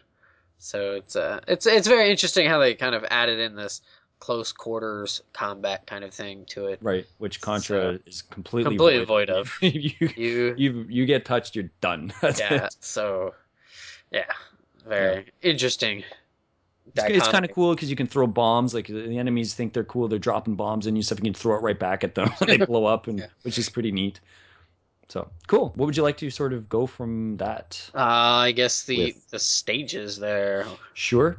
[0.58, 3.80] So it's uh it's it's very interesting how they kind of added in this
[4.18, 6.78] close quarters combat kind of thing to it.
[6.82, 9.52] Right, which Contra is completely Completely void of.
[9.60, 12.12] you, You you you get touched, you're done.
[12.20, 12.76] That's yeah, it.
[12.80, 13.34] so
[14.10, 14.24] yeah,
[14.86, 16.02] very interesting.
[16.94, 18.72] It's, it's kind of cool because you can throw bombs.
[18.72, 21.18] Like the enemies think they're cool, they're dropping bombs, and you stuff.
[21.18, 23.26] You can throw it right back at them, they blow up, and Yeah.
[23.42, 24.20] which is pretty neat.
[25.08, 25.72] So cool.
[25.76, 27.90] What would you like to sort of go from that?
[27.94, 27.98] Uh,
[28.48, 30.64] I guess the With- the stages there.
[30.94, 31.36] Sure.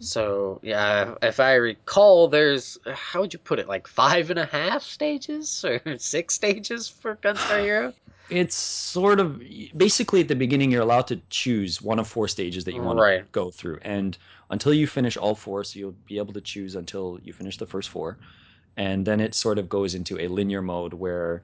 [0.00, 4.46] So yeah, if I recall, there's how would you put it, like five and a
[4.46, 7.94] half stages or six stages for Gunstar Hero?
[8.28, 9.42] It's sort of
[9.76, 13.00] basically at the beginning you're allowed to choose one of four stages that you want
[13.00, 14.16] to go through, and
[14.50, 17.66] until you finish all four, so you'll be able to choose until you finish the
[17.66, 18.18] first four,
[18.76, 21.42] and then it sort of goes into a linear mode where,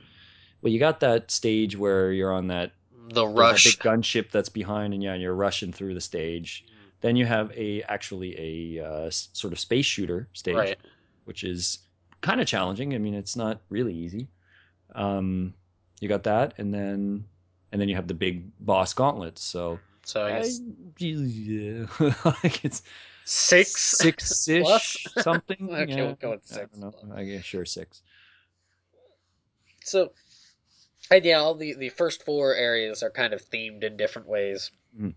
[0.62, 2.73] well, you got that stage where you're on that
[3.11, 3.64] The there's that rush.
[3.64, 6.64] big gunship that's behind, and yeah, and you're rushing through the stage.
[7.01, 10.79] Then you have a actually a uh, sort of space shooter stage, Right.
[11.25, 11.79] which is
[12.21, 12.95] kind of challenging.
[12.95, 14.29] I mean, it's not really easy.
[14.95, 15.55] Um,
[16.01, 17.25] you got that, and then
[17.73, 19.39] and then you have the big boss gauntlet.
[19.39, 21.87] So So I guess I- yeah,
[22.25, 22.83] like it's
[23.25, 25.69] six six ish something.
[25.71, 26.05] Okay, yeah.
[26.05, 26.95] we'll go with I six know.
[27.15, 28.03] I guess sure six.
[29.85, 30.13] So,
[31.11, 34.71] and yeah, all the the first four areas are kind of themed in different ways.
[34.99, 35.15] Mhm.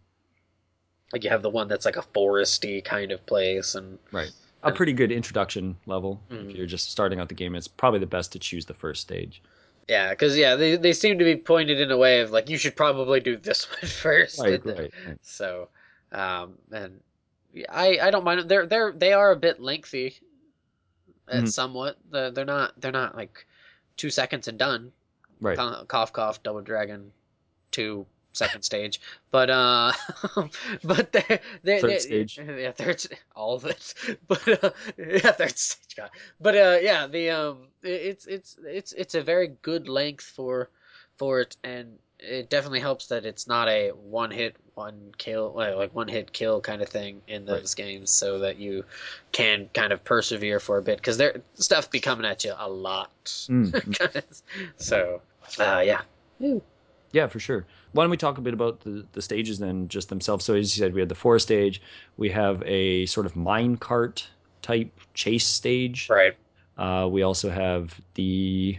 [1.13, 4.31] Like you have the one that's like a foresty kind of place, and Right.
[4.61, 6.21] A pretty good introduction level.
[6.29, 6.49] Mhm.
[6.49, 9.01] If you're just starting out the game, it's probably the best to choose the first
[9.01, 9.41] stage.
[9.87, 12.57] yeah, because yeah, they they seem to be pointed in a way of like you
[12.57, 14.37] should probably do this one first.
[14.39, 15.17] Right, and right, right.
[15.21, 15.69] So,
[16.11, 16.99] um, and
[17.69, 18.47] I I don't mind.
[18.49, 20.19] They're they're they are a bit lengthy,
[21.27, 21.49] uh, Mhm.
[21.51, 21.97] somewhat.
[22.11, 23.47] They're, they're not they're not like
[23.97, 24.91] two seconds and done.
[25.41, 25.57] Right.
[25.87, 27.11] Cough cough double dragon,
[27.71, 29.01] two second stage.
[29.31, 29.91] But uh,
[30.83, 32.39] but they they Third they- stage.
[32.39, 33.03] Yeah, third
[33.35, 33.93] all of it.
[34.27, 35.95] But uh, yeah, third stage.
[35.95, 36.09] God.
[36.39, 40.69] But uh, yeah, the um, it's it's it's it's a very good length for
[41.17, 45.75] for it, and it definitely helps that it's not a one hit one kill like
[45.75, 47.59] like one hit kill kind of thing in Right.
[47.61, 48.83] those games, so that you
[49.31, 52.69] can kind of persevere for a bit because there stuff be coming at you a
[52.69, 53.11] lot.
[53.49, 54.41] Mm, mm.
[54.77, 55.21] so
[55.59, 56.01] uh, yeah.
[57.11, 57.65] Yeah, for sure.
[57.93, 60.45] Why don't we talk a bit about the, the stages then, just themselves?
[60.45, 61.81] So, as you said, we had the forest stage,
[62.17, 64.27] we have a sort of mine cart
[64.61, 66.07] type chase stage.
[66.09, 66.35] Right.
[66.77, 68.77] Uh, we also have the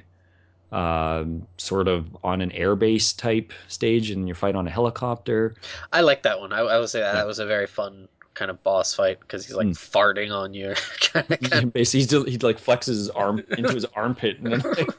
[0.72, 5.54] um, sort of on an airbase type stage, and you fight on a helicopter.
[5.92, 6.52] I like that one.
[6.52, 7.20] I, I would say that, Yeah.
[7.20, 9.72] that was a very fun kind of boss fight because he's like Mm.
[9.76, 10.74] farting on you.
[11.00, 14.98] kind of, kind Basically, he like flexes his arm into his armpit, and then like,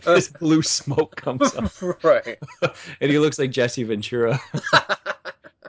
[0.04, 1.72] this blue smoke comes up,
[2.04, 2.38] right.
[3.00, 4.38] and he looks like Jesse Ventura.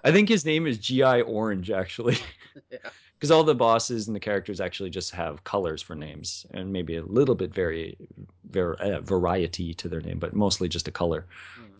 [0.04, 2.18] I think his name is GI Orange, actually.
[2.70, 2.78] Yeah.
[3.16, 6.98] Because all the bosses and the characters actually just have colors for names, and maybe
[6.98, 7.96] a little bit very,
[8.52, 11.26] var- uh, variety to their name, but mostly just a color.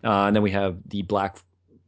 [0.02, 1.36] Uh, and then we have the black,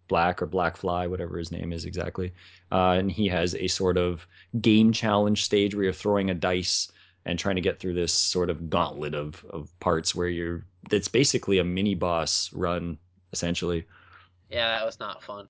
[0.08, 2.32] black or black fly, whatever his name is exactly.
[2.70, 4.26] Uh, and he has a sort of
[4.60, 6.90] game challenge stage where you're throwing a dice
[7.24, 10.64] and trying to get through this sort of gauntlet of of parts where you're.
[10.90, 12.98] It's basically a mini boss run,
[13.32, 13.84] essentially.
[14.50, 15.48] Yeah, that was not fun.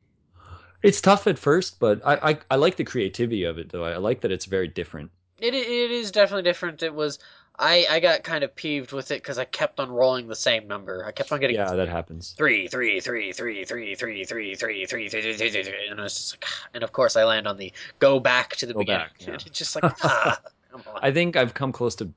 [0.83, 3.85] It's tough at first, but I, I I like the creativity of it though.
[3.85, 5.11] I like that it's very different.
[5.39, 6.83] It it is definitely different.
[6.83, 7.19] It was
[7.59, 10.67] I I got kind of peeved with it because I kept on rolling the same
[10.67, 11.05] number.
[11.05, 12.35] I kept on getting Yeah, that happens.
[12.37, 16.01] three, three, three, three, three, three, three, three, three, three, three, three, three, three, and
[16.01, 18.75] I was just like, and of course I land on the go back to the
[18.75, 19.07] Go beginning.
[19.07, 19.35] back, yeah.
[19.35, 20.41] It's just like ah,
[20.71, 21.01] come on.
[21.03, 22.11] I think I've come close to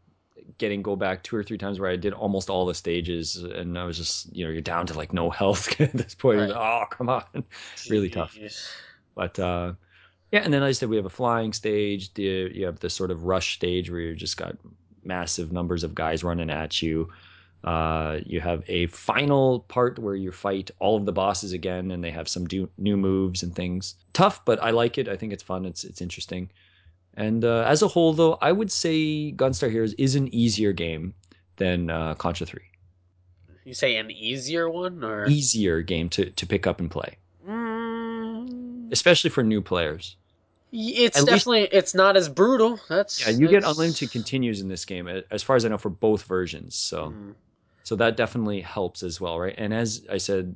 [0.58, 3.78] getting go back two or three times where I did almost all the stages, and
[3.78, 6.40] I was just you know you're down to like no health at this point.
[6.40, 6.52] Right.
[6.52, 7.24] Oh come on,
[7.90, 8.38] really tough.
[9.16, 9.74] But uh,
[10.32, 10.42] yeah.
[10.42, 12.14] And then I said we have a flying stage.
[12.14, 12.24] The,
[12.54, 14.56] you have this sort of rush stage where you just got
[15.04, 17.10] massive numbers of guys running at you.
[17.64, 22.02] Uh, you have a final part where you fight all of the bosses again, and
[22.04, 23.96] they have some do- new moves and things.
[24.14, 25.10] Tough, but I like it.
[25.10, 25.66] I think it's fun.
[25.66, 26.50] It's it's interesting.
[27.16, 31.14] And uh, as a whole, though, I would say Gunstar Heroes is an easier game
[31.58, 32.64] than uh, Contra Three.
[33.66, 38.92] You say an easier one or Easier game to to pick up and play, Mm,
[38.92, 40.16] especially for new players.
[40.72, 42.80] It's At least- definitely it's not as brutal.
[42.90, 45.90] That's Yeah, you get unlimited continues in this game, as far as I know, for
[45.90, 46.76] both versions.
[46.76, 47.34] So, Mm.
[47.84, 49.56] so that definitely helps as well, right?
[49.58, 50.56] And as I said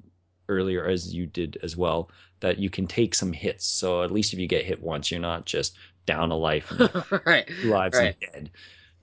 [0.49, 2.09] earlier, as you did as well,
[2.41, 3.65] that you can take some hits.
[3.65, 6.79] So at least if you get hit once, you're not just down a life and
[7.25, 7.49] right.
[7.63, 8.15] lives Right.
[8.21, 8.51] and dead.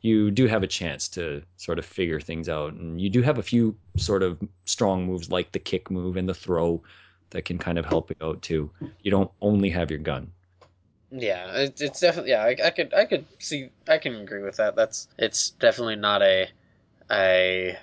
[0.03, 3.39] You do have a chance to sort of figure things out, and you do have
[3.39, 6.83] a few sort of strong moves like the kick move and the throw
[7.31, 8.71] that can kind of help it out too.
[9.03, 10.31] You don't only have your gun.
[11.11, 12.45] Yeah, it, it's definitely yeah.
[12.45, 14.77] I, I could I could see I can agree with that.
[14.77, 16.49] That's it's definitely not a
[17.11, 17.77] a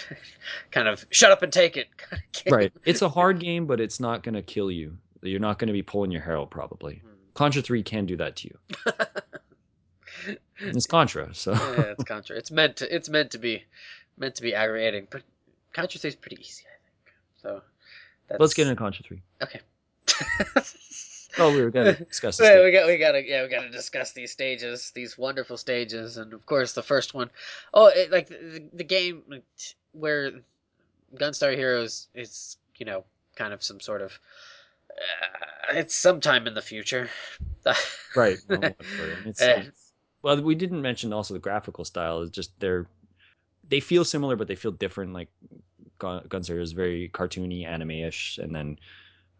[0.70, 2.54] kind of shut up and take it kind of game.
[2.54, 2.72] Right.
[2.84, 4.96] It's a hard game, but it's not going to kill you.
[5.22, 6.96] You're not going to be pulling your hair out probably.
[6.96, 7.08] Hmm.
[7.34, 10.36] Contra 3 can do that to you.
[10.62, 12.36] It's Contra, so yeah, it's Contra.
[12.36, 12.94] It's meant to.
[12.94, 13.64] It's meant to be,
[14.18, 15.08] meant to be aggravating.
[15.10, 15.22] But
[15.72, 17.14] Contra Three is pretty easy, I think.
[17.40, 17.62] So
[18.28, 19.22] that's, let's get into Contra 3.
[19.42, 19.60] Okay.
[21.38, 22.48] Oh, we were going to discuss this.
[22.48, 26.32] Yeah, we got we gotta yeah we gotta discuss these stages, these wonderful stages, and
[26.32, 27.30] of course the first one.
[27.74, 29.22] Oh, it, like the, the game
[29.92, 30.32] where
[31.16, 33.04] Gunstar Heroes is you know
[33.36, 34.18] kind of some sort of
[34.90, 37.08] uh, it's sometime in the future.
[38.16, 38.38] Right.
[38.48, 38.58] No.
[39.24, 39.50] It's, Eh.
[39.52, 42.20] it's- well, we didn't mention also the graphical style.
[42.22, 42.86] is just they're
[43.68, 45.12] they feel similar, but they feel different.
[45.12, 45.28] Like
[45.98, 48.78] Gun- Gunstar is very cartoony, anime-ish, and then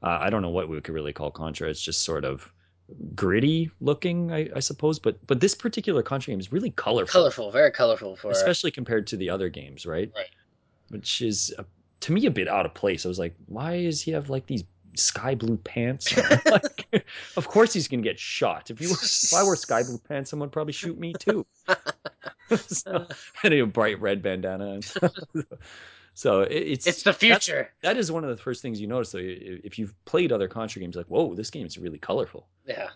[0.03, 1.69] uh, I don't know what we could really call Contra.
[1.69, 2.51] It's just sort of
[3.15, 4.99] gritty looking, I, I suppose.
[4.99, 7.21] But but this particular Contra game is really colorful.
[7.21, 10.11] colorful, very colorful for especially compared to the other games, right?
[10.15, 10.27] Right.
[10.89, 11.65] Which is uh,
[12.01, 13.05] to me a bit out of place.
[13.05, 16.17] I was like, why does he have like these sky blue pants?
[16.47, 17.05] like,
[17.37, 18.71] of course he's gonna get shot.
[18.71, 21.47] If you if I wore sky blue pants, someone would probably shoot me too.
[22.67, 23.07] so,
[23.43, 24.81] and a bright red bandana.
[26.15, 27.71] So it's It's the future.
[27.83, 29.13] That is one of the first things you notice.
[29.13, 29.21] though.
[29.23, 32.47] If you've played other Contra games, like, whoa, this game is really colorful.
[32.67, 32.89] Yeah.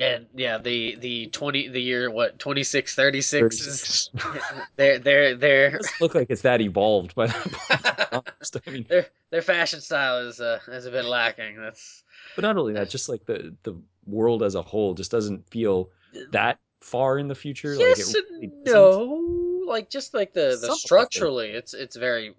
[0.00, 4.10] And yeah, the the twenty the year what twenty six thirty six is
[4.76, 7.30] they're they're they're doesn't look like it's that evolved, but
[8.66, 11.60] I mean, their their fashion style is uh is a bit lacking.
[11.60, 12.04] That's
[12.36, 15.90] But not only that, just like the the world as a whole just doesn't feel
[16.30, 17.74] that far in the future.
[17.74, 18.72] yes like and doesn't.
[18.72, 22.34] no, like just like the the structurally, it's it's very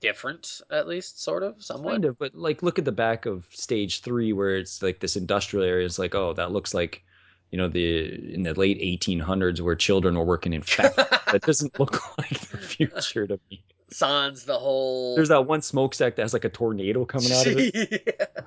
[0.00, 1.92] different at least, sort of, somewhat.
[1.92, 5.16] Kind of, but like look at the back of stage three where it's like this
[5.16, 5.86] industrial area.
[5.86, 7.04] It's like, oh, that looks like
[7.50, 11.08] you know the in the late 1800s where children were working in factories.
[11.32, 13.62] that doesn't look like the future to me.
[13.92, 15.16] Sans the whole.
[15.16, 18.28] There's that one smokestack that has like a tornado coming out of it.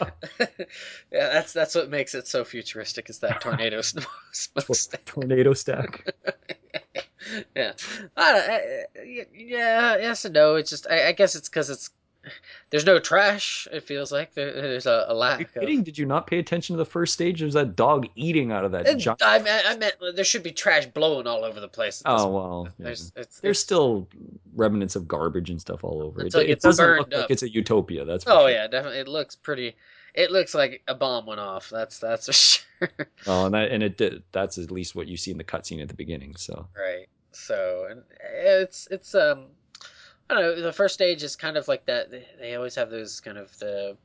[0.40, 0.48] yeah.
[1.10, 4.00] that's that's what makes it so futuristic is that tornado sm-
[4.32, 5.04] smokestack.
[5.04, 6.14] tornado stack.
[7.56, 7.72] yeah.
[8.16, 10.56] I yeah, yes and no.
[10.56, 11.90] It's just I, I guess it's because it's
[12.70, 13.68] there's no trash.
[13.70, 15.36] It feels like there, there's a, a lack.
[15.36, 15.82] Are you of, kidding?
[15.84, 17.40] Did you not pay attention to the first stage?
[17.40, 19.22] There's that dog eating out of that It- giant.
[19.24, 22.02] I meant, I meant there should be trash blowing all over the place.
[22.04, 22.84] Oh well, yeah.
[22.86, 24.08] There's it's, there's it's- still
[24.54, 26.34] remnants of garbage and stuff all over it.
[26.34, 28.04] It doesn't look like it's a utopia.
[28.04, 28.50] That's oh sure.
[28.50, 28.98] yeah, definitely.
[29.00, 29.76] It looks pretty.
[30.14, 31.68] It looks like a bomb went off.
[31.70, 32.32] That's that's for
[32.88, 32.90] sure.
[33.26, 34.22] Oh, and that and it did.
[34.32, 36.34] That's at least what you see in the cutscene at the beginning.
[36.36, 37.06] So right.
[37.36, 39.46] So and it's it's um
[40.28, 40.60] I don't know.
[40.62, 42.10] The first stage is kind of like that.
[42.40, 43.96] They, always have those kind of the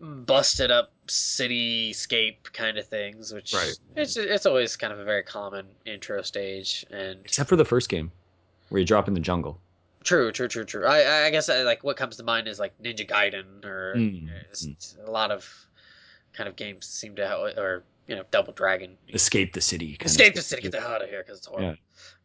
[0.00, 3.74] busted up cityscape kind of things, which Right.
[3.96, 6.84] it's it's always kind of a very common intro stage.
[6.90, 8.10] And except for the first game,
[8.68, 9.60] where you drop in the jungle.
[10.04, 10.86] true, true, true, true.
[10.86, 14.28] I I guess I, like what comes to mind is like Ninja Gaiden or Mm,
[14.52, 15.66] it's a lot of
[16.32, 19.96] kind of games seem to have or you know Double Dragon Escape the city.
[20.00, 21.74] escape the city, get the hell out of here because it's horrible, Yeah.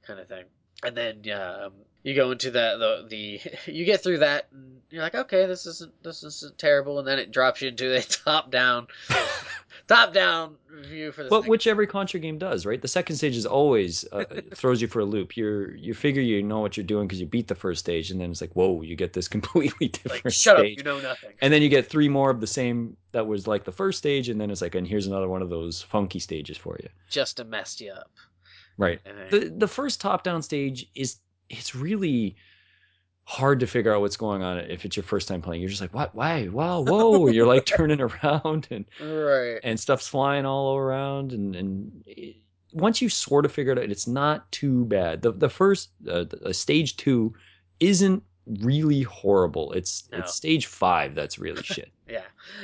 [0.07, 0.45] kind of thing.
[0.83, 4.81] And then yeah, um, you go into that the the you get through that, and
[4.89, 8.01] you're like, okay, this isn't this isn't terrible, and then it drops you into a
[8.25, 8.87] top down,
[9.87, 11.29] top down view for the.
[11.29, 12.81] But second- which every Contra game does, right?
[12.81, 15.35] The second stage is always uh, throws you for a loop.
[15.37, 18.19] You're you figure you know what you're doing because you beat the first stage, and
[18.19, 21.31] then it's like, whoa, you get this completely different like shut up, you know nothing.
[21.41, 24.29] and then you get three more of the same that was like the first stage,
[24.29, 27.37] and then it's like, and here's another one of those funky stages for you, just
[27.37, 28.11] to mess you up.
[28.77, 28.99] right?
[29.31, 31.17] The the first top down stage is
[31.49, 32.35] it's really
[33.25, 35.61] hard to figure out what's going on if it's your first time playing.
[35.61, 36.13] You're just like, what?
[36.13, 36.47] Why?
[36.49, 37.27] Wow, whoa!
[37.29, 39.59] You're like turning around and right.
[39.63, 42.35] and stuff's flying all around and and it,
[42.73, 46.23] once you sort of figure it out it's not too bad the the first uh,
[46.23, 47.31] the- uh, stage 2
[47.79, 48.23] isn't
[48.61, 50.17] really horrible it's No.
[50.17, 52.23] it's stage 5 that's really shit Yeah.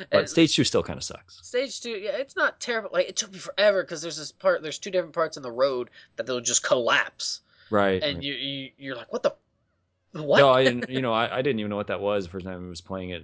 [0.10, 2.89] but And- stage 2 still kind of sucks Stage two, yeah, it's not terrible.
[2.92, 5.52] Like it took me forever because there's this part, there's two different parts in the
[5.52, 8.23] road that they'll just collapse, right and right.
[8.23, 9.34] you, you you're like, what the,
[10.13, 10.39] what?
[10.39, 10.89] no, I didn't.
[10.89, 12.82] You know, I, I didn't even know what that was the first time I was
[12.82, 13.23] playing it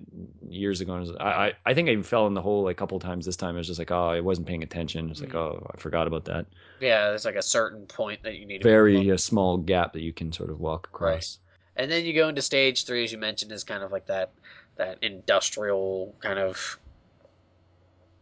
[0.50, 0.98] years ago.
[1.00, 3.26] Was- I, I, I think I even fell in the hole like a couple times
[3.26, 3.56] this time.
[3.56, 5.10] I was just like, oh, I wasn't paying attention.
[5.10, 5.36] It's like, Mhm.
[5.36, 6.46] oh, I forgot about that.
[6.80, 10.02] yeah, there's like a certain point that you need to Very uh, small gap that
[10.02, 11.40] you can sort of walk across.
[11.76, 14.32] And then you go into stage three, as you mentioned, is kind of like that
[14.78, 16.80] that industrial kind of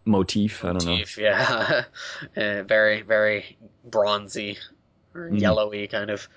[0.05, 0.63] Motif.
[0.65, 0.91] I don't know.
[0.91, 1.83] motif, yeah,
[2.35, 4.57] very very bronzy
[5.13, 5.39] or Mhm.
[5.39, 6.27] yellowy kind of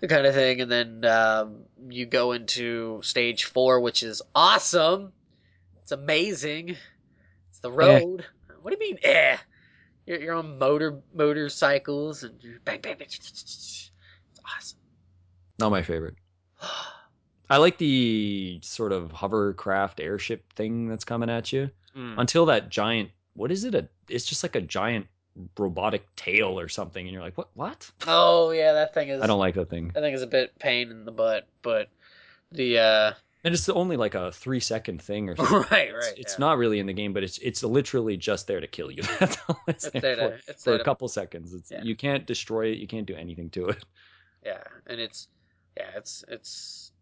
[0.00, 0.60] the kind of thing.
[0.60, 5.12] And then um, you go into stage four, which is awesome.
[5.82, 6.76] It's amazing.
[7.50, 8.24] It's the road.
[8.62, 9.36] What do you mean, eh?
[10.06, 13.08] You're, you're on motor motorcycles and you bang bang bang.
[13.08, 13.90] It's
[14.44, 14.78] awesome.
[15.58, 16.14] Not my favorite.
[17.50, 21.70] I like the sort of hovercraft airship thing that's coming at you.
[21.96, 22.14] Mm.
[22.18, 23.74] Until that giant, what is it?
[23.74, 25.06] A, it's just like a giant
[25.58, 27.48] robotic tail or something, and you're like, what?
[27.54, 27.90] What?
[28.06, 29.22] Oh yeah, that thing is.
[29.22, 29.92] I don't like that thing.
[29.96, 31.88] I think it's a bit pain in the butt, but
[32.52, 33.12] the uh
[33.44, 35.64] And it's only like a three second thing or something.
[35.70, 36.18] right, It's, right.
[36.18, 36.38] it's yeah.
[36.46, 39.02] not really in the game, but it's it's literally just there to kill you.
[39.20, 41.52] That's all it's, It's there there for, to, it's for there a to- couple seconds.
[41.54, 41.82] It's Yeah.
[41.82, 42.78] you can't destroy it.
[42.78, 43.84] You can't do anything to it.
[44.44, 45.28] yeah, and it's
[45.76, 46.92] yeah, it's it's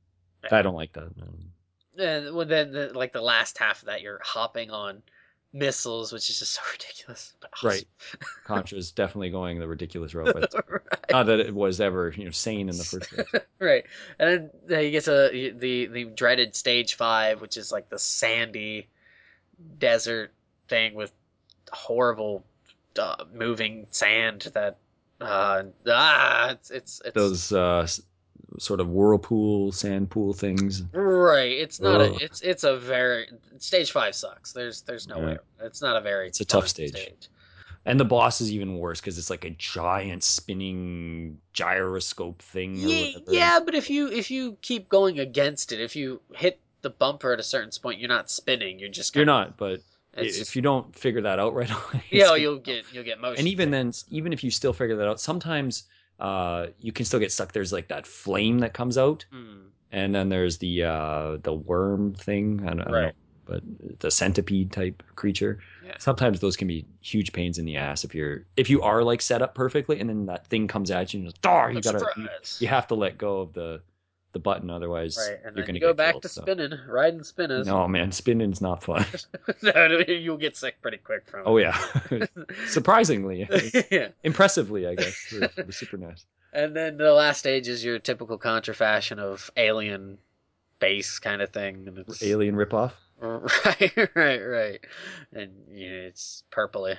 [0.51, 1.11] I don't like that.
[1.17, 2.05] no.
[2.05, 5.03] and well, then the, like the last half of that, you're hopping on
[5.53, 7.35] missiles, which is just so ridiculous.
[7.53, 7.69] Awesome.
[7.69, 7.87] Right.
[8.45, 11.11] Contra is definitely going the ridiculous route, but right.
[11.11, 13.45] not that it was ever you know sane in the first place.
[13.59, 13.85] right.
[14.19, 17.99] And then then you get to the the dreaded stage five, which is like the
[17.99, 18.89] sandy
[19.79, 20.33] desert
[20.69, 21.13] thing with
[21.71, 22.45] horrible
[22.99, 24.77] uh, moving sand that
[25.21, 27.87] uh ah it's it's it's Those uh,
[28.59, 30.83] sort of whirlpool, sand pool things.
[30.93, 32.13] right it's not Ugh.
[32.21, 33.27] a it's it's a very
[33.59, 35.27] stage five sucks there's there's no Yeah.
[35.27, 37.29] way it's not a very It's a tough fun stage.
[37.85, 42.77] And the boss is even worse because it's like a giant spinning gyroscope thing.
[42.77, 46.91] Yeah, yeah but if you if you keep going against it if you hit the
[46.91, 49.81] bumper at a certain point you're not spinning you're just You're not, but
[50.15, 53.41] it's if you don't figure that out right away, yeah you'll get you'll get motion
[53.41, 55.85] and even then, even if you still figure that out, sometimes
[56.23, 57.53] uh, you can still get stuck.
[57.53, 59.67] There's like that flame that comes out, Hmm.
[59.91, 62.61] and then there's the uh, the worm thing.
[62.63, 63.11] I don't, I don't know,
[63.45, 63.63] but
[63.99, 65.59] the centipede type creature.
[65.85, 65.97] Yeah.
[65.99, 69.21] Sometimes those can be huge pains in the ass if you're if you are like
[69.21, 72.07] set up perfectly, and then that thing comes at you, and you're "Dar!" you gotta
[72.17, 72.29] you,
[72.61, 73.83] you have to let go of the
[74.33, 76.43] the button, otherwise right and you're gonna you go back killed, to so.
[76.43, 79.05] spinning riding spinners No man, spinning's not fun.
[79.63, 81.79] no, you'll get sick pretty quick from oh yeah,
[82.67, 83.49] surprisingly,
[83.91, 84.09] yeah.
[84.23, 86.25] impressively, I guess for, for the Super E NES.
[86.53, 90.19] And then the last stage is your typical contra fashion of alien
[90.79, 91.85] base kind of thing.
[91.87, 92.93] And it's, Alien ripoff.
[93.19, 94.81] Right, right, right.
[95.33, 96.97] And you know, it's purpley.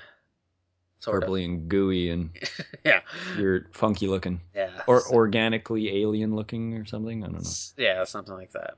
[1.11, 2.29] Purpley and gooey and.
[2.85, 2.99] Yeah,
[3.37, 4.81] you're funky looking yeah.
[4.87, 7.23] or So- organically alien looking or something.
[7.23, 7.49] I don't know.
[7.77, 8.73] yeah, something like that.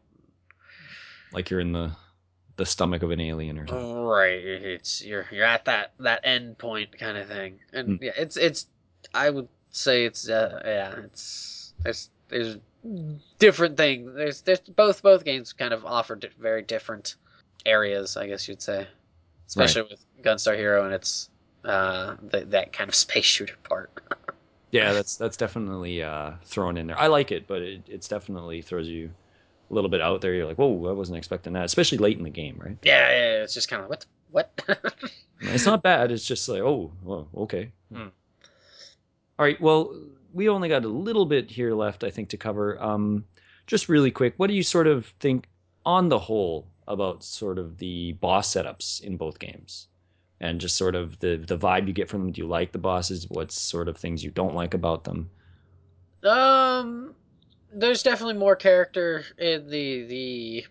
[1.34, 1.92] Like you're in the
[2.58, 4.04] the stomach of an alien or something.
[4.04, 8.04] Right, it's you're you're at that that end point kind of thing, and Hmm.
[8.04, 8.68] yeah, it's it's.
[9.14, 12.58] I would say it's uh, yeah, it's there's there's
[13.40, 14.14] different things.
[14.16, 17.16] There's there's both both games kind of offer di- very different
[17.66, 18.88] areas, I guess you'd say,
[19.48, 21.30] especially with Gunstar Hero and its
[21.66, 23.92] uh the, that kind of space shooter part.
[24.72, 27.00] Yeah, that's that's definitely uh, thrown in there.
[27.00, 29.10] I like it, but it it's definitely throws you
[29.72, 30.34] a little bit out there.
[30.34, 32.78] You're like, whoa, I wasn't expecting that, especially late in the game, right?
[32.84, 34.52] yeah, yeah, it's just kind of what what.
[35.42, 36.12] It's not bad.
[36.12, 37.72] It's just like, oh, well, okay.
[37.94, 38.08] Hmm.
[39.38, 39.60] All right.
[39.60, 39.94] Well,
[40.34, 42.82] we only got a little bit here left, I think, to cover.
[42.82, 43.26] Um,
[43.68, 45.48] just really quick, what do you sort of think,
[45.86, 49.88] on the whole, about sort of the boss setups in both games,
[50.40, 52.32] and just sort of the the vibe you get from them?
[52.32, 53.30] Do you like the bosses?
[53.30, 55.30] What sort of things you don't like about them?
[56.24, 57.14] Um,
[57.74, 60.66] there's definitely more character in the the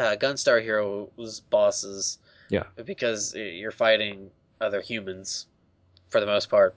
[0.00, 2.18] uh, Gunstar Heroes bosses.
[2.48, 2.64] Yeah.
[2.84, 4.30] because you're fighting
[4.60, 5.46] other humans
[6.10, 6.74] for the most part.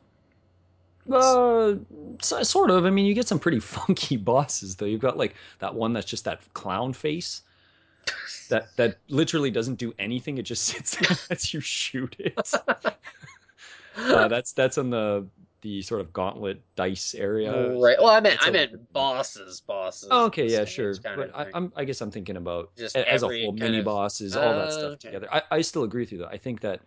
[1.11, 1.75] Uh,
[2.21, 2.85] so, sort of.
[2.85, 4.85] I mean, you get some pretty funky bosses though.
[4.85, 7.41] You've got like that one that's just that clown face.
[8.49, 10.37] That that literally doesn't do anything.
[10.37, 12.37] It just sits there as you shoot it.
[13.97, 15.25] Uh, that's that's on the
[15.61, 17.71] the sort of gauntlet dice area.
[17.79, 17.95] right.
[17.97, 20.09] Well, I meant I a- meant bosses, bosses.
[20.11, 20.93] Oh, okay, yeah, sure.
[21.01, 21.47] But I.
[21.53, 24.67] I'm, I guess I'm thinking about Just as a whole, mini of- bosses, all that
[24.67, 25.07] Uh, stuff okay.
[25.07, 25.29] together.
[25.31, 26.27] I, I still agree with you though.
[26.27, 26.81] I think that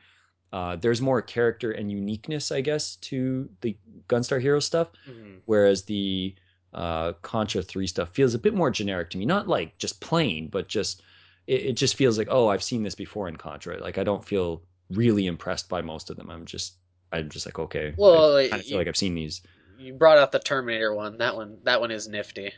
[0.52, 3.74] uh, there's more character and uniqueness, I guess, to the
[4.08, 5.38] Gunstar Hero stuff, Mhm.
[5.46, 6.34] whereas the
[6.74, 9.24] uh, Contra Three stuff feels a bit more generic to me.
[9.24, 11.00] Not like just plain, but just
[11.48, 13.78] it, it just feels like oh, I've seen this before in Contra.
[13.80, 16.30] Like I don't feel really impressed by most of them.
[16.30, 16.76] I'm just
[17.12, 17.94] I'm just like okay.
[17.96, 19.42] Well, I kind of feel like I've seen these.
[19.78, 21.18] You brought out the Terminator one.
[21.18, 21.58] That one.
[21.64, 22.52] That one is nifty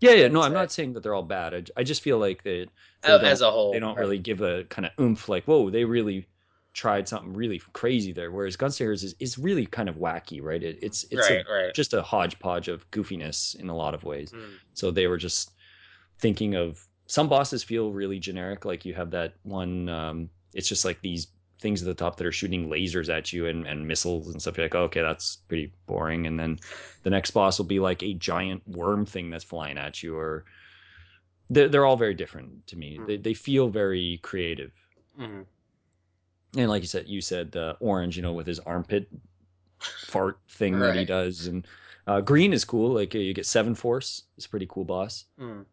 [0.00, 0.28] Yeah, yeah.
[0.28, 1.54] No, I'm not saying that they're all bad.
[1.54, 2.68] I, I just feel like that
[3.02, 3.72] they Uh, as a whole.
[3.72, 4.00] they don't right.
[4.02, 6.26] really give a kind of oomph like whoa they really
[6.74, 10.78] tried something really crazy there whereas Gunstar's is, is really kind of wacky right it,
[10.80, 11.74] it's it's a- right, right.
[11.74, 14.54] just a hodgepodge of goofiness in a lot of ways Mm.
[14.72, 15.50] so they were just
[16.18, 20.82] thinking of some bosses feel really generic like you have that one um it's just
[20.82, 21.26] like these
[21.60, 24.56] things at the top that are shooting lasers at you and, and missiles and stuff.
[24.56, 26.26] You're like okay that's pretty boring.
[26.26, 26.58] And then
[27.02, 30.44] the next boss will be like a giant worm thing that's flying at you or
[31.50, 32.98] they're, they're all very different to me.
[32.98, 33.06] Mm.
[33.06, 34.72] they, they feel very creative.
[35.20, 35.44] Mhm.
[36.56, 39.06] and like you said you said uh, orange you know with his armpit
[40.06, 41.46] fart thing that he does.
[41.46, 41.66] And
[42.06, 44.24] uh, green is cool like uh, you get seven force.
[44.36, 45.26] It's a pretty cool boss.
[45.38, 45.66] Mm.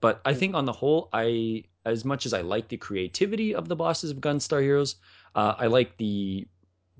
[0.00, 3.68] But i think on the whole i as much as i like the creativity of
[3.68, 4.96] the bosses of gunstar heroes
[5.34, 6.46] uh, i like the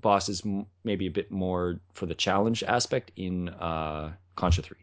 [0.01, 4.77] bosses m- maybe a bit more for the challenge aspect in uh contra 3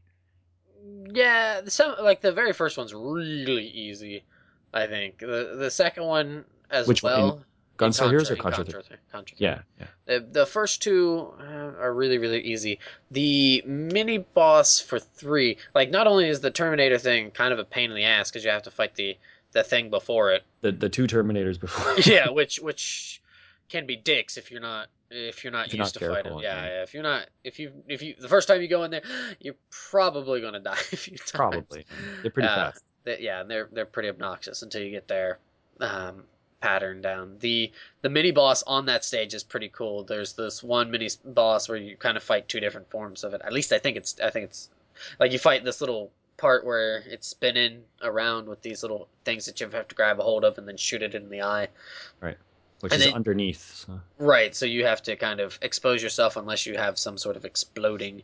[1.13, 4.25] Yeah, some like the very first one's really easy.
[4.73, 7.31] I think the the second one as Which one, well.
[7.31, 7.45] gunstar
[7.79, 9.37] heroes or in contra 3 Contra, Contra.
[9.39, 11.45] yeah yeah The, the first two uh,
[11.83, 12.79] are really really easy.
[13.11, 17.65] The mini boss for three, like not only is the Terminator thing kind of a
[17.65, 19.17] pain in the ass because you have to fight the
[19.53, 20.43] the thing before it.
[20.61, 23.23] the the two terminators before yeah, which which
[23.69, 26.39] can be dicks if you're not if you're not If you're used not to fighting.
[26.41, 26.83] Yeah, yeah.
[26.83, 29.03] if you're not if you if you the first time you go in there,
[29.41, 31.33] you're probably gonna die a few times.
[31.33, 31.87] probably
[32.23, 35.39] they're pretty Uh, fast That- yeah, and they're they're pretty obnoxious until you get their
[35.81, 36.25] um,
[36.61, 37.37] pattern down.
[37.41, 37.71] The
[38.03, 40.05] the mini boss on that stage is pretty cool.
[40.05, 43.43] There's this one mini boss where you kind of fight two different forms of it.
[43.45, 44.69] At least I think it's I think it's
[45.21, 49.61] like you fight this little part where it's spinning around with these little things that
[49.61, 51.69] you have to grab a hold of and then shoot it in the eye.
[52.21, 52.37] Right.
[52.81, 54.01] Which and is then- underneath so.
[54.19, 57.45] Right, so you have to kind of expose yourself unless you have some sort of
[57.45, 58.23] exploding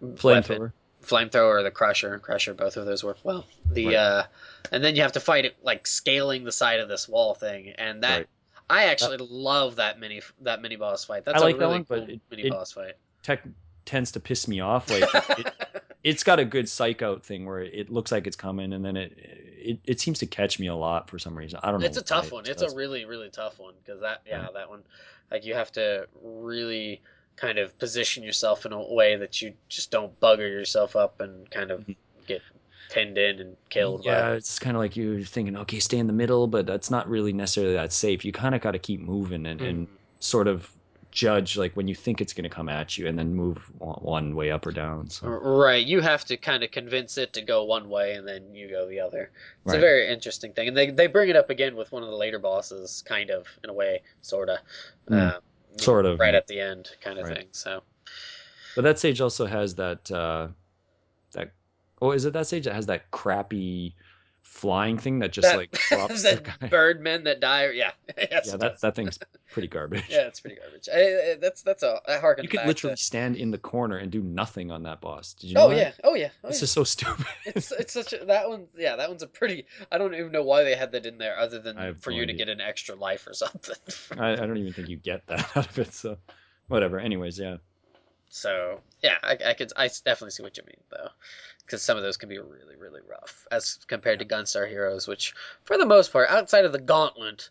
[0.00, 0.72] flamethrower
[1.02, 3.94] flamethrower or the crusher crusher both of those work well the Right.
[3.96, 4.26] uh
[4.72, 7.70] and then you have to fight it like scaling the side of this wall thing
[7.78, 8.26] and that Right.
[8.68, 11.74] i actually love that mini that mini boss fight that's I like a that really
[11.78, 13.42] one, cool but mini boss fight tech
[13.84, 14.90] tends to piss me off.
[14.90, 15.50] Like it,
[16.04, 18.98] it's got a good psych out thing where it looks like it's coming, and then
[18.98, 21.58] it it, it seems to catch me a lot for some reason.
[21.62, 21.86] I don't know.
[21.86, 24.48] it's a tough one it's a really really tough one because that yeah, Yeah.
[24.52, 24.82] that one
[25.30, 27.00] like you have to really
[27.40, 31.48] kind of position yourself in a way that you just don't bugger yourself up and
[31.50, 31.96] kind of Mhm.
[32.26, 32.42] get
[32.90, 36.06] pinned in and killed by- Yeah, it's kind of like you're thinking, okay, stay in
[36.06, 38.24] the middle, but that's not really necessarily that safe.
[38.24, 39.90] You kind of got to keep moving and, and Mhm.
[40.20, 40.70] sort of
[41.10, 44.34] judge like when you think it's going to come at you, and then move one,
[44.36, 45.08] way up or down.
[45.08, 48.54] So Right, you have to kind of convince it to go one way, and then
[48.54, 49.30] you go the other.
[49.64, 52.10] It's a very interesting thing, and they they bring it up again with one of
[52.10, 54.60] the later bosses, kind of in a way, sorta.
[55.08, 55.34] Mm.
[55.34, 55.40] You
[55.80, 57.38] Sort of, right at the end kind of Right.
[57.38, 57.48] thing.
[57.52, 57.82] So
[58.74, 60.48] But that stage also has that uh
[61.32, 61.52] that
[62.00, 63.94] oh is it that stage that has that crappy
[64.48, 67.68] flying thing that just that, like drops that birdmen that die.
[67.74, 69.18] Yeah, yes, yeah, that that thing's
[69.52, 70.04] pretty garbage.
[70.08, 70.88] yeah, it's pretty garbage.
[70.92, 73.98] I, I- that's that's a that harkens You could literally To, stand in the corner
[73.98, 75.34] and do nothing on that boss.
[75.34, 76.60] Did you know oh yeah, oh yeah, oh, It's yeah.
[76.60, 77.26] just so stupid.
[77.44, 78.66] It's it's such a that one.
[78.76, 79.66] Yeah, that one's a pretty.
[79.92, 82.26] I don't even know why they had that in there, other than for no you
[82.26, 83.76] to get an extra life or something.
[84.18, 85.92] I, I don't even think you get that out of it.
[85.94, 86.16] So,
[86.68, 86.98] whatever.
[86.98, 87.58] Anyways, yeah.
[88.28, 91.08] So yeah, I, I could I definitely see what you mean though,
[91.64, 95.34] because some of those can be really really rough as compared to Gunstar Heroes, which
[95.64, 97.48] for the most part, outside of the Gauntlet,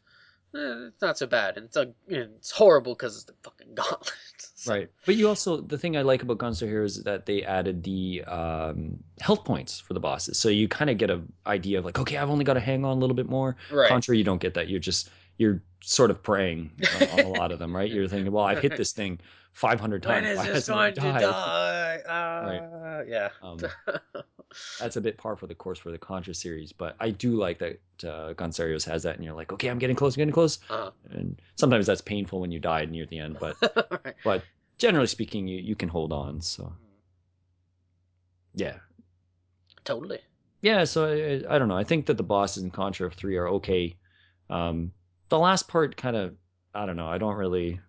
[0.55, 3.33] eh, it's not so bad, and it's a, you know, it's horrible because it's the
[3.43, 4.13] fucking Gauntlet.
[4.55, 4.89] So- Right.
[5.05, 8.23] But you also the thing I like about Gunstar Heroes is that they added the
[8.25, 11.97] um, health points for the bosses, so you kind of get an idea of like,
[11.99, 13.55] okay, I've only got to hang on a little bit more.
[13.71, 13.87] Right.
[13.89, 14.67] Contra, you don't get that.
[14.67, 16.71] You're just you're sort of praying
[17.01, 17.89] on, on a lot of them, right?
[17.89, 19.19] You're thinking, well, I've hit this thing
[19.53, 20.23] 500 times.
[20.23, 21.21] When is Why this going to died?
[21.21, 22.01] die?
[22.07, 23.29] Uh, Yeah.
[23.41, 23.57] Um,
[24.79, 27.59] that's a bit par for the course for the Contra series, but I do like
[27.59, 30.59] that uh, Heroes has that, and you're like, okay, I'm getting close, I'm getting close,
[30.69, 33.55] uh and sometimes that's painful when you die near the end, but
[34.05, 34.15] right.
[34.23, 34.43] but
[34.77, 36.41] generally speaking, you you can hold on.
[36.41, 36.71] So
[38.55, 38.77] yeah,
[39.83, 40.19] Totally.
[40.61, 40.83] yeah.
[40.85, 41.77] So I, I don't know.
[41.77, 43.95] I think that the bosses in Contra Three are okay.
[44.49, 44.91] Um,
[45.29, 46.35] the last part kind of
[46.77, 47.07] I don't know.
[47.07, 47.79] I don't really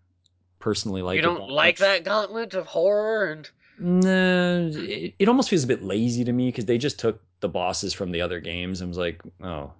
[0.59, 1.17] personally like.
[1.17, 1.81] you don't like much.
[1.81, 6.49] that gauntlet of horror and No, it, it almost feels a bit lazy to me
[6.49, 9.73] because they just took the bosses from the other games and was like, oh,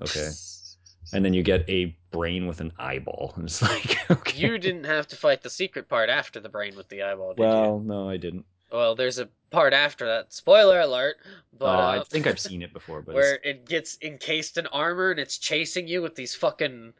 [0.00, 0.30] okay.
[1.12, 4.38] And then you get a brain with an eyeball, and it's like, okay.
[4.38, 7.40] You didn't have to fight the secret part after the brain with the eyeball, did
[7.40, 8.46] Well, no, I didn't.
[8.72, 10.32] Well, there's a part after that.
[10.32, 11.16] Spoiler alert.
[11.58, 14.58] But oh, uh, I think I've seen it before, but where it's, it gets encased
[14.58, 16.94] in armor and it's chasing you with these fucking.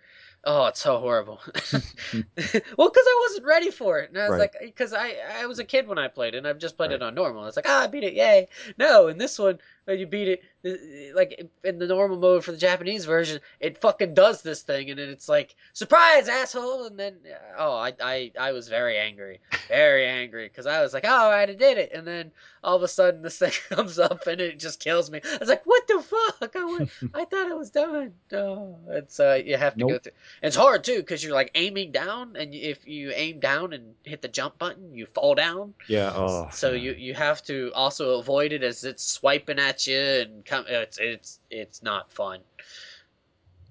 [0.45, 1.41] Oh, it's so horrible.
[1.73, 4.39] well, because I wasn't ready for it, and I was Right.
[4.39, 6.93] like, because I I was a kid when I played it, and I've just played
[6.93, 7.43] it on normal.
[7.43, 8.49] I was like, ah, I beat it, yay!
[8.79, 10.29] No, in this one, when you beat
[10.63, 14.91] it, like in the normal mode for the Japanese version, it fucking does this thing,
[14.91, 16.87] and then it's like, surprise, asshole!
[16.87, 17.17] And then,
[17.59, 21.47] oh, I I I was very angry, very angry, because I was like, oh, I
[21.47, 22.31] did it, and then
[22.63, 25.21] all of a sudden this thing comes up and it just kills me.
[25.23, 26.57] I was like, what the fuck?
[26.57, 28.15] I went, I thought it was done.
[28.33, 30.03] No, it's uh, you have to go Nope.
[30.05, 30.13] through.
[30.43, 34.23] It's hard too because you're like aiming down, and if you aim down and hit
[34.23, 35.75] the jump button, you fall down.
[35.89, 36.11] yeah.
[36.15, 36.77] Oh, So yeah.
[36.77, 40.65] you you have to also avoid it as it's swiping at you and come.
[40.69, 42.41] It's it's it's not fun.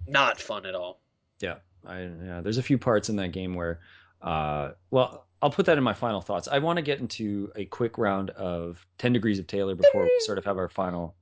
[0.08, 1.00] Not fun at all.
[1.40, 3.80] Yeah, I, yeah, there's a few parts in that game where,
[4.22, 6.48] uh, well, I'll put that in my final thoughts.
[6.48, 10.12] I want to get into a quick round of 10 Degrees of Taylor before we
[10.20, 11.16] sort of have our final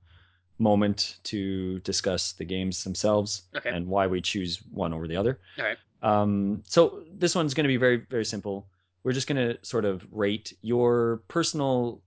[0.60, 3.70] moment to discuss the games themselves Okay.
[3.70, 5.40] and why we choose one over the other.
[5.58, 5.78] All right.
[6.04, 8.68] Um, so this one's going to be very, very simple.
[9.04, 12.02] We're just going to sort of rate your personal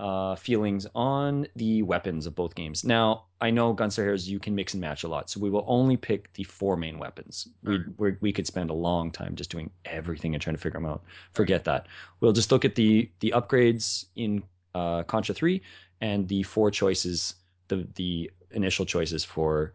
[0.00, 2.84] uh, feelings on the weapons of both games.
[2.84, 5.64] Now, I know Gunstar Heroes you can mix and match a lot, so we will
[5.68, 7.48] only pick the four main weapons.
[7.62, 7.86] We Alright.
[7.98, 10.86] we're, we could spend a long time just doing everything and trying to figure them
[10.86, 11.02] out.
[11.34, 11.86] Forget that.
[12.20, 14.42] We'll just look at the the upgrades in
[14.74, 15.60] uh, Contra Three
[16.00, 17.34] and the four choices,
[17.68, 19.74] the the initial choices for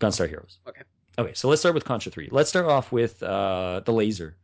[0.00, 0.58] Gunstar Heroes.
[0.66, 0.82] Okay.
[1.18, 2.28] Okay, so let's start with Contra Three.
[2.30, 4.36] Let's start off with uh, the laser.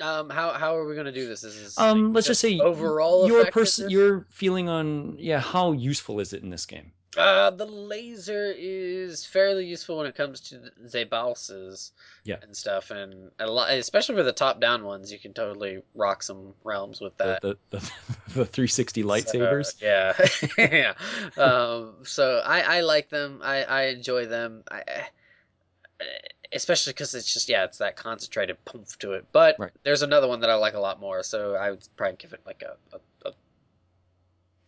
[0.00, 1.42] Um, how how are we gonna do this?
[1.42, 6.18] This is Um, let's just say overall your person, your feeling on yeah, how useful
[6.20, 6.92] is it in this game?
[7.14, 11.90] Uh, the laser is fairly useful when it comes to the Zebalses
[12.24, 12.36] Yeah.
[12.40, 16.54] and stuff, and a lot, especially for the top-down ones, you can totally rock some
[16.64, 17.42] realms with that.
[17.42, 17.78] The the,
[18.28, 19.78] the, the 360 lightsabers.
[19.78, 20.14] So, yeah,
[20.72, 20.94] yeah.
[21.42, 23.40] Um, so I, I like them.
[23.44, 24.64] I, I enjoy them.
[24.70, 26.06] I, I-
[26.54, 29.26] especially because it's just yeah, it's that concentrated poof to it.
[29.32, 29.70] But Right.
[29.84, 31.22] there's another one that I like a lot more.
[31.22, 33.32] So I would probably give it like a, a, a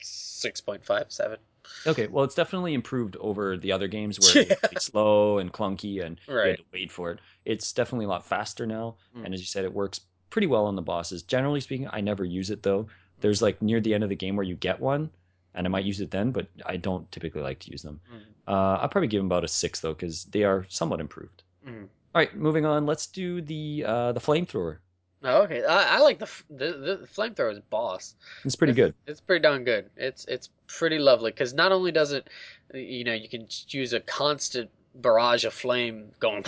[0.01, 1.39] six point five seven.
[1.87, 4.55] Okay, well, it's definitely improved over the other games where Yeah.
[4.63, 7.21] really slow and clunky and you had to wait for it.
[7.45, 9.25] It's definitely a lot faster now, Mm.
[9.27, 11.23] and as you said, it works pretty well on the bosses.
[11.23, 12.87] Generally speaking, I never use it though.
[13.21, 15.09] There's like near the end of the game where you get one,
[15.55, 18.01] and I might use it then, but I don't typically like to use them.
[18.13, 18.21] Mm.
[18.47, 21.44] Uh, I'll probably give them about a six though, because they are somewhat improved.
[21.67, 21.83] Mm.
[22.15, 22.87] All right, moving on.
[22.87, 24.79] Let's do the uh, the flamethrower.
[25.27, 25.65] Oh, okay.
[25.65, 28.15] I, I like the the, the flamethrower is boss.
[28.45, 28.95] It's pretty It's- good.
[29.07, 29.91] It's pretty darn good.
[29.97, 32.29] It's it's pretty lovely because not only does it,
[32.75, 36.45] you know, you can use a constant barrage of flame going,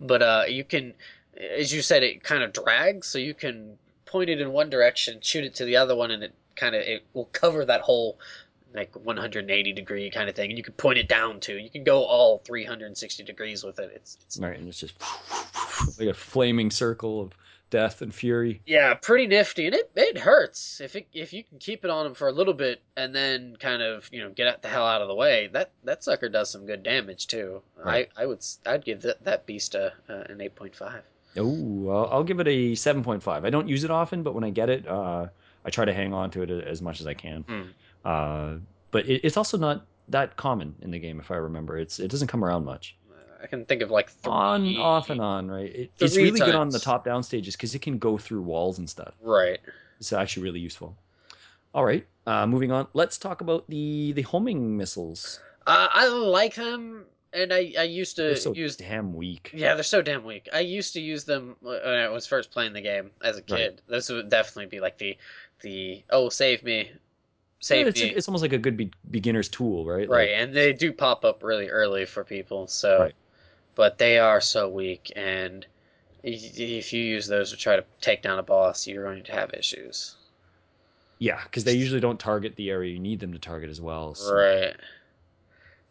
[0.00, 0.94] but uh, you can,
[1.56, 5.18] as you said, it kind of drags, so you can point it in one direction,
[5.20, 8.18] shoot it to the other one, and it kind of it will cover that whole
[8.76, 11.56] like 180 degree kind of thing, and you can point it down to.
[11.56, 13.90] You can go all 360 degrees with it.
[13.94, 14.94] It's it's right, and it's just
[15.98, 17.32] like a flaming circle of
[17.70, 18.60] death and fury.
[18.66, 22.06] Yeah, pretty nifty, and it it hurts if it if you can keep it on
[22.06, 25.02] him for a little bit and then kind of you know get the hell out
[25.02, 25.48] of the way.
[25.52, 27.62] That that sucker does some good damage too.
[27.76, 28.08] Right.
[28.16, 31.02] I I would I'd give that that beast a uh, an eight point five.
[31.38, 33.44] Oh, I'll, I'll give it a seven point five.
[33.44, 35.26] I don't use it often, but when I get it, uh,
[35.64, 37.44] I try to hang on to it as much as I can.
[37.44, 37.68] Mm.
[38.06, 38.58] Uh,
[38.92, 41.76] but it, it's also not that common in the game, if I remember.
[41.76, 42.96] It's it doesn't come around much.
[43.42, 45.74] I can think of like three, On, off, and on, right?
[45.74, 48.78] It, it's really good on the top down stages because it can go through walls
[48.78, 49.14] and stuff.
[49.20, 49.58] Right.
[49.98, 50.96] It's actually really useful.
[51.74, 52.86] All right, uh, moving on.
[52.94, 55.40] Let's talk about the the homing missiles.
[55.66, 59.50] Uh, I like them, and I I used to They're so use damn weak.
[59.52, 60.48] Yeah, they're so damn weak.
[60.54, 63.82] I used to use them when I was first playing the game as a kid.
[63.88, 63.96] Right.
[63.96, 65.18] This would definitely be like the
[65.60, 66.90] the oh save me,
[67.60, 70.08] Yeah, it's, it's almost like a good be- beginner's tool, right?
[70.08, 70.30] right?
[70.30, 72.66] Like, and they do pop up really early for people.
[72.66, 73.14] So, Right.
[73.74, 75.66] but they are so weak, and
[76.22, 79.52] if you use those to try to take down a boss, you're going to have
[79.54, 80.16] issues.
[81.18, 84.14] yeah, because they usually don't target the area you need them to target as well.
[84.14, 84.76] so- Right.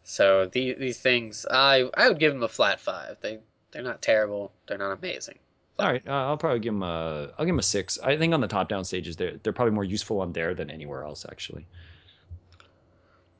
[0.04, 3.16] So these these things, I I would give them a flat five.
[3.22, 3.40] They
[3.72, 4.52] they're not terrible.
[4.68, 5.38] They're not amazing.
[5.78, 7.30] All right, uh, I'll probably give them a.
[7.38, 7.98] I'll give them a six.
[8.02, 10.70] I think on the top down stages, they're they're probably more useful on there than
[10.70, 11.66] anywhere else, actually.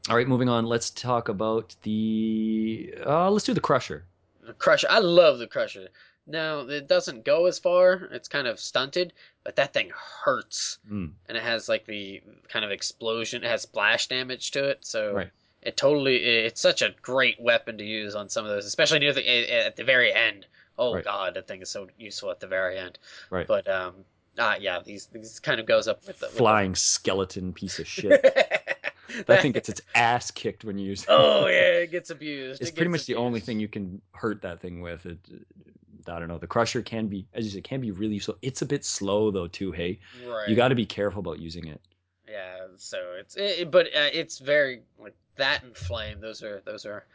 [0.09, 0.67] All right, moving on.
[0.67, 2.95] Let's talk about the.
[3.05, 4.05] Uh, let's do the Crusher.
[4.47, 4.87] The Crusher.
[4.91, 5.89] I love the Crusher.
[6.27, 8.09] Now it doesn't go as far.
[8.13, 9.13] It's kind of stunted,
[9.43, 9.91] but that thing
[10.25, 13.45] hurts, Mm, and it has like the kind of explosion.
[13.45, 15.31] It has splash damage to it, so Right.
[15.63, 16.17] it totally.
[16.17, 19.27] It's such a great weapon to use on some of those, especially near the
[19.67, 20.47] at the very end.
[20.79, 21.05] Oh Right.
[21.05, 22.99] god, that thing is so useful at the very end.
[23.31, 23.47] Right.
[23.47, 23.95] But um,
[24.39, 27.79] ah, yeah, these these kind of goes up with the with the- Flying skeleton piece
[27.79, 28.23] of shit.
[29.27, 31.09] that thing gets its ass kicked when you use it.
[31.11, 31.55] oh yeah,
[31.85, 32.61] it gets abused.
[32.61, 35.07] it's It pretty much the only thing you can hurt that thing with.
[35.07, 35.19] It,
[36.09, 36.39] I don't know.
[36.39, 38.37] The Crusher can be, as you said, can be really useful.
[38.41, 39.73] It's a bit slow though, too.
[39.73, 40.49] Hey, Right.
[40.49, 41.81] you got to be careful about using it.
[42.29, 46.21] Yeah, so it's it, but uh, it's very like that and flame.
[46.21, 47.07] Those are those are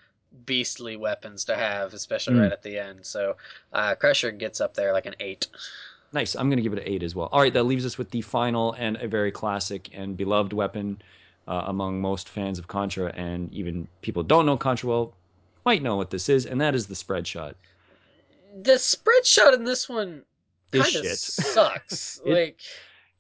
[0.46, 2.42] beastly weapons to have, especially Mm.
[2.44, 3.06] right at the end.
[3.06, 3.36] So
[3.74, 5.48] uh, Crusher gets up there like an eight.
[6.14, 6.36] Nice.
[6.36, 7.30] I'm going to give it an eight as well.
[7.32, 11.02] All right, that leaves us with the final and a very classic and beloved weapon
[11.48, 15.14] uh, among most fans of Contra, and even people don't know Contra well
[15.66, 17.56] might know what this is, and that is the spread shot.
[18.64, 20.24] The spread shot in this one
[20.72, 21.18] kind of shit.
[21.18, 22.20] sucks.
[22.26, 22.60] It- like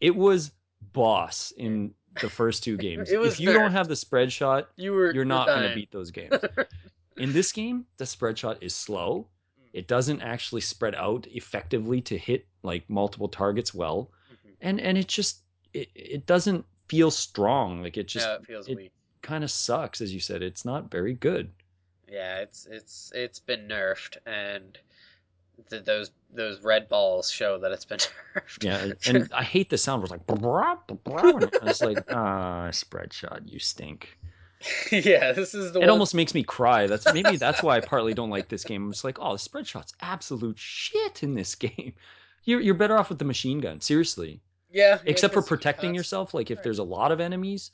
[0.02, 0.52] It was
[0.94, 3.10] boss in the first two games.
[3.12, 6.12] If you don't have the spread shot, you were you're not going to beat those
[6.12, 6.34] games.
[7.22, 9.28] in this game, the spread shot is slow.
[9.74, 14.54] It doesn't actually spread out effectively to hit like multiple targets well, Mhm.
[14.62, 15.40] and and it just
[15.74, 17.82] it, it doesn't feel strong.
[17.82, 18.92] Like it just yeah, it feels it- weak.
[19.22, 20.42] kind of sucks, as you said.
[20.42, 21.52] It's not very good.
[22.10, 24.78] Yeah, it's it's it's been nerfed, and
[25.70, 28.00] th- those those red balls show that it's been
[28.36, 28.64] nerfed.
[28.64, 30.00] Yeah, and, I hate the sound.
[30.02, 34.18] It was like, "Brah, brah," and it's like, ah, spread shot, you stink.
[34.92, 35.90] yeah, this is the It one.
[35.90, 36.88] almost makes me cry.
[36.88, 38.84] That's maybe that's why I partly don't like this game.
[38.86, 41.94] I'm just like, oh, the spread shot's absolute shit in this game.
[42.44, 44.42] You're you're better off with the machine gun, seriously.
[44.72, 46.34] yeah, Except for protecting yourself.
[46.34, 46.64] Like if Right.
[46.64, 47.70] there's a lot of enemies,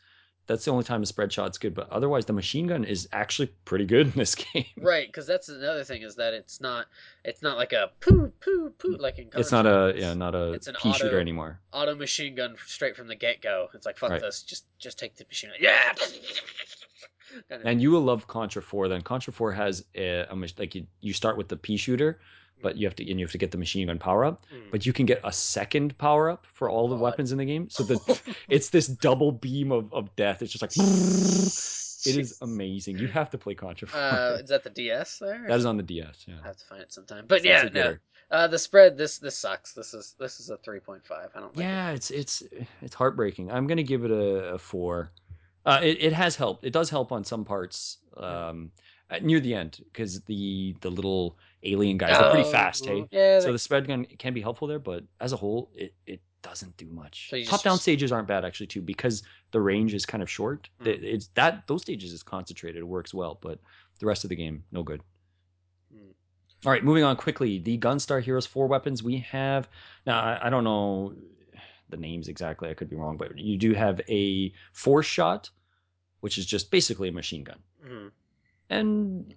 [0.47, 1.75] that's the only time the spread shot's good.
[1.75, 4.65] But otherwise, the machine gun is actually pretty good in this game.
[4.77, 6.87] Right, because that's another thing is that it's not
[7.23, 9.39] it's not like a poo poo poo like in Contra.
[9.41, 11.59] It's not a yeah, not a It's an pea shooter anymore.
[11.73, 13.67] auto machine gun straight from the get go.
[13.73, 14.21] It's like fuck Right.
[14.21, 15.59] this, just just take the machine gun.
[15.61, 15.93] Yeah.
[17.65, 19.01] And you will love Contra 4 then.
[19.01, 22.19] Contra 4 has a, a like you, you start with the pea shooter,
[22.61, 24.45] but you have to and you have to get the machine gun power up.
[24.53, 24.71] Mm.
[24.71, 27.03] But you can get a second power up for all the God.
[27.03, 27.69] weapons in the game.
[27.69, 30.41] So the it's this double beam of, of death.
[30.41, 32.97] It's just like it is amazing.
[32.97, 33.99] You have to play Contra 4.
[33.99, 35.45] Uh, is that the DS there?
[35.47, 36.25] that is on the DS.
[36.27, 36.35] Yeah.
[36.43, 37.25] I have to find it sometime.
[37.27, 37.97] But That's yeah, no.
[38.29, 39.73] Uh, the spread this this sucks.
[39.73, 41.29] This is this is a three point five.
[41.33, 42.43] I don't like Yeah, it's it's
[42.81, 43.51] it's heartbreaking.
[43.51, 45.11] I'm gonna give it a, a four.
[45.65, 46.65] Uh, it it has helped.
[46.65, 48.81] It does help on some parts um, uh,
[49.21, 52.85] near the end because the the little alien guys are pretty Oh, fast.
[52.85, 53.39] Hey, Yeah.
[53.39, 56.75] so the spread gun can be helpful there, but as a whole, it it doesn't
[56.77, 57.29] do much.
[57.29, 60.29] So Top down just- stages aren't bad actually too because the range is kind of
[60.29, 60.69] short.
[60.81, 61.03] Mm.
[61.03, 62.79] It's that those stages is concentrated.
[62.79, 63.59] It works well, but
[63.99, 65.01] the rest of the game no good.
[65.93, 66.13] Mm.
[66.65, 67.59] All right, moving on quickly.
[67.59, 69.67] The Gunstar Heroes four weapons we have
[70.05, 70.19] now.
[70.19, 71.13] I, I don't know
[71.89, 72.69] the names exactly.
[72.69, 75.49] I could be wrong, but you do have a force shot,
[76.19, 77.59] which is just basically a machine gun.
[77.85, 78.11] Mhm.
[78.69, 79.33] And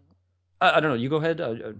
[0.60, 0.96] I, I don't know.
[0.96, 1.40] You go ahead.
[1.40, 1.72] Uh, uh,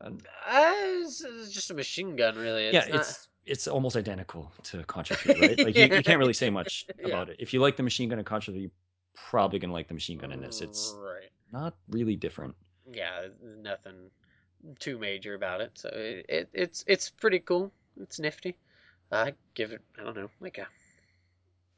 [0.00, 0.10] uh,
[0.46, 0.72] Uh,
[1.02, 2.66] it's, it's just a machine gun, really.
[2.66, 5.58] It's yeah, not- it's it's almost identical to Contra 3, right?
[5.58, 7.08] Like you, you can't really say much Yeah.
[7.08, 7.36] about it.
[7.40, 8.70] If you like the machine gun in Contra 3, you're
[9.14, 10.60] probably gonna like the machine gun in this.
[10.60, 11.28] It's right.
[11.52, 12.54] not really different.
[12.92, 13.26] Yeah,
[13.60, 14.10] nothing,
[14.78, 15.72] too major about it.
[15.74, 17.72] So it, it it's it's pretty cool.
[18.00, 18.56] It's nifty.
[19.10, 20.66] I give it I don't know like a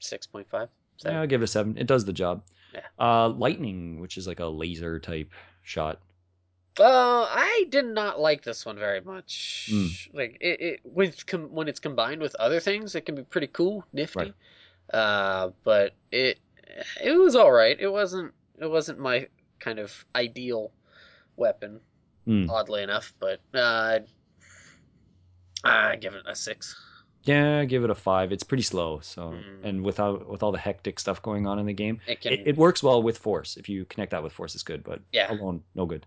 [0.01, 0.69] six point five.
[1.05, 1.77] Yeah, I'll give it a seven.
[1.79, 2.43] It does the job.
[2.75, 2.81] Yeah.
[2.99, 5.31] Uh, lightning, which is like a laser type
[5.63, 6.01] shot.
[6.79, 9.69] Uh, I did not like this one very much.
[9.73, 10.09] Mm.
[10.13, 13.47] Like it, it with com- when it's combined with other things, it can be pretty
[13.47, 14.19] cool, nifty.
[14.19, 14.35] Right.
[14.93, 16.41] Uh, but it
[17.03, 17.77] it was all right.
[17.79, 19.29] It wasn't it wasn't my
[19.61, 20.73] kind of ideal
[21.37, 21.79] weapon,
[22.27, 22.51] Mm.
[22.51, 23.13] oddly enough.
[23.21, 24.01] But uh,
[25.63, 26.75] I give it a six.
[27.25, 28.33] Yeah, give it a five.
[28.33, 29.01] It's pretty slow.
[29.01, 29.65] So, Mm.
[29.65, 32.33] and without with all the hectic stuff going on in the game, It can.
[32.35, 33.57] it, it works well with force.
[33.57, 34.85] If you connect that with force, it's good.
[34.85, 35.33] But Yeah.
[35.33, 36.07] alone, no good.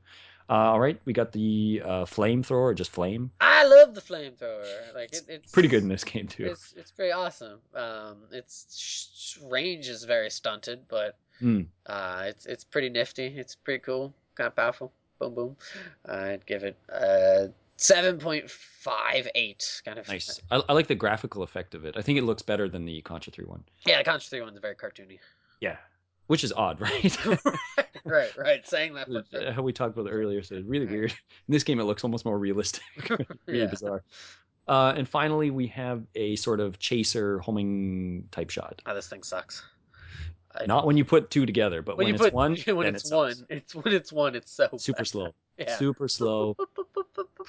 [0.49, 3.31] Uh, all right, we got the uh, flamethrower, just flame.
[3.41, 4.93] I love the flamethrower.
[4.95, 6.45] Like it, it's Pretty good in this game too.
[6.45, 7.59] It's it's very awesome.
[7.75, 11.67] Um, its sh- range is very stunted, but Mm.
[11.85, 13.25] uh, it's it's pretty nifty.
[13.25, 14.93] It's pretty cool, kind of powerful.
[15.19, 15.57] Boom boom.
[16.05, 19.81] I'd give it a seven point five eight.
[19.85, 20.39] Kind of Nice.
[20.51, 21.95] I, I like the graphical effect of it.
[21.97, 23.63] I think it looks better than the Contra 3 one.
[23.85, 25.19] Yeah, the Contra Three one's very cartoony.
[25.61, 25.77] Yeah,
[26.27, 27.17] which is odd, right?
[28.05, 28.67] right, right.
[28.67, 29.51] Saying that for sure.
[29.51, 31.11] How we talked about it earlier, so it's really weird.
[31.11, 32.81] In this game, it looks almost more realistic.
[33.45, 33.65] really Yeah.
[33.67, 34.03] bizarre.
[34.67, 38.81] Uh, and finally, we have a sort of chaser homing type shot.
[38.85, 39.63] Oh, this thing sucks.
[40.55, 43.09] I- Not when you put two together, but when, you it's put one, when it's
[43.11, 45.07] it one, it's when it's one, it's so super bad.
[45.07, 45.75] slow, Yeah.
[45.77, 46.55] super slow,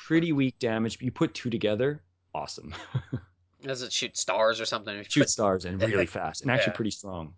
[0.06, 0.98] pretty weak damage.
[0.98, 2.02] But you put two together,
[2.34, 2.74] awesome.
[3.62, 5.02] Does it shoot stars or something?
[5.08, 6.76] Shoot put- stars and really fast, and actually Yeah.
[6.76, 7.34] pretty strong.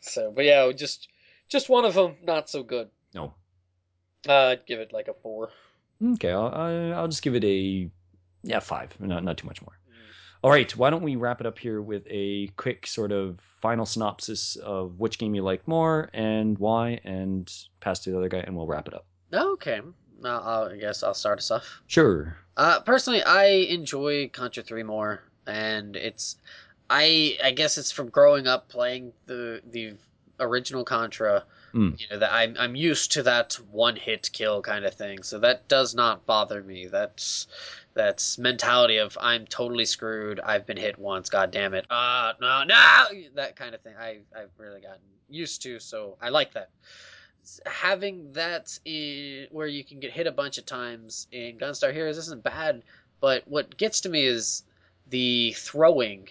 [0.00, 1.08] So, but yeah, just
[1.48, 2.88] just one of them, not so good.
[3.14, 3.34] No,
[4.28, 5.50] Uh, I'd give it like a four.
[6.04, 7.90] okay, I'll, I'll just give it a
[8.42, 9.78] yeah five, not not too much more.
[10.44, 13.86] All right, why don't we wrap it up here with a quick sort of final
[13.86, 18.40] synopsis of which game you like more and why, and pass to the other guy,
[18.40, 19.06] and we'll wrap it up.
[19.32, 19.80] Okay,
[20.24, 21.82] I'll, I guess I'll start us off.
[21.86, 22.36] Sure.
[22.56, 26.36] Uh, personally, I enjoy Contra Three more, and it's
[26.88, 29.94] I I guess it's from growing up playing the the
[30.40, 31.44] original Contra.
[31.74, 32.00] Mm.
[32.00, 35.38] You know that I'm I'm used to that one hit kill kind of thing, so
[35.40, 36.86] that does not bother me.
[36.86, 37.46] That's
[37.94, 40.40] that's mentality of I'm totally screwed.
[40.40, 41.28] I've been hit once.
[41.28, 41.86] God damn it.
[41.90, 43.94] Ah, no, no, that kind of thing.
[43.98, 46.70] I I've really gotten used to, so I like that.
[47.66, 52.18] Having that i where you can get hit a bunch of times in Gunstar Heroes
[52.18, 52.82] isn't bad,
[53.20, 54.62] but what gets to me is
[55.08, 56.28] the throwing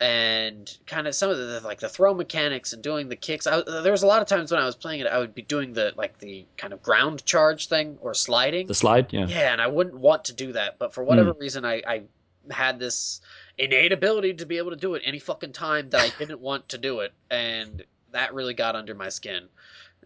[0.00, 3.46] and kind of some of the like the throw mechanics and doing the kicks.
[3.46, 5.42] I, there was a lot of times when I was playing it, I would be
[5.42, 8.68] doing the like the kind of ground charge thing or sliding.
[8.68, 9.26] The slide, yeah.
[9.26, 11.40] Yeah, and I wouldn't want to do that, but for whatever hmm.
[11.40, 12.02] reason, I, I
[12.50, 13.20] had this
[13.58, 16.68] innate ability to be able to do it any fucking time that I didn't want
[16.70, 19.48] to do it, and that really got under my skin.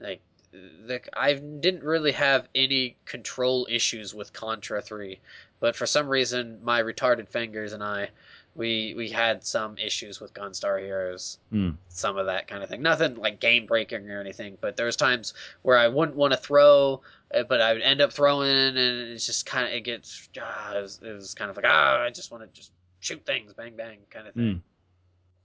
[0.01, 0.21] Like,
[0.53, 5.21] the, I didn't really have any control issues with Contra Three,
[5.61, 8.11] but for some reason, my retarded fingers and I,
[8.55, 11.39] we we had some issues with Gunstar Heroes.
[11.53, 11.77] Mm.
[11.89, 12.83] Some of that kind of thing.
[12.83, 15.33] Nothing like game breaking or anything, but there was times
[15.63, 17.01] where I wouldn't want to throw
[17.35, 20.77] uh, but I would end up throwing, and it's just kind of it gets ah,
[20.77, 23.53] it, was, it was kind of like ah, I just want to just shoot things,
[23.55, 24.63] bang bang, kind of thing.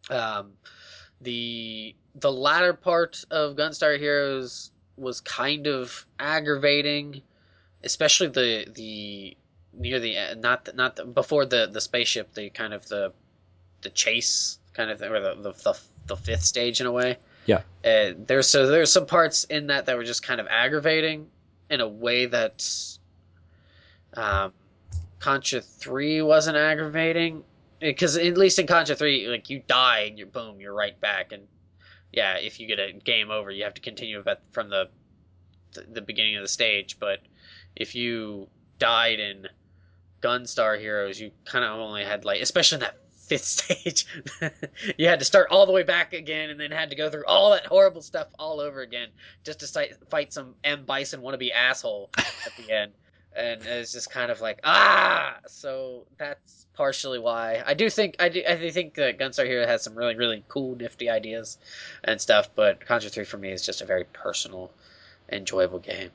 [0.09, 0.51] Um,
[1.21, 7.21] the the latter part of Gunstar Heroes was kind of aggravating,
[7.83, 9.37] especially the the
[9.73, 13.13] near the end, not the, not the, before the the spaceship, the kind of the
[13.81, 17.17] the chase kind of thing, or the the, the, the fifth stage in a way.
[17.45, 17.61] Yeah.
[17.85, 21.27] Uh, there's so there's some parts in that that were just kind of aggravating
[21.69, 22.97] in a way that
[24.13, 24.53] um,
[25.19, 27.43] Contra Three wasn't aggravating
[27.79, 31.31] because at least in Contra Three, like you die and you're boom, you're right back,
[31.31, 31.43] and
[32.11, 34.89] yeah, if you get a game over, you have to continue from the
[35.91, 36.97] the, beginning of the stage.
[36.99, 37.19] But
[37.75, 38.47] if you
[38.79, 39.47] died in
[40.21, 44.07] Gunstar Heroes, you kind of only had like, especially in that fifth stage,
[44.97, 47.25] you had to start all the way back again, and then had to go through
[47.25, 49.09] all that horrible stuff all over again
[49.43, 52.91] just to fight some M Bison wannabe asshole at the end.
[53.37, 58.29] And it's just kind of like ah, so that's partially why I do think I
[58.29, 61.57] do I do think that Gunstar Hero has some really really cool nifty ideas
[62.03, 64.71] and stuff, but Contra Three for me is just a very personal,
[65.31, 66.09] enjoyable game.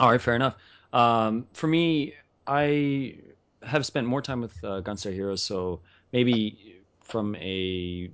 [0.00, 0.56] All right, fair enough.
[0.92, 2.14] Um, for me,
[2.46, 3.16] I
[3.62, 5.80] have spent more time with uh, Gunstar Heroes, so
[6.12, 8.10] maybe from a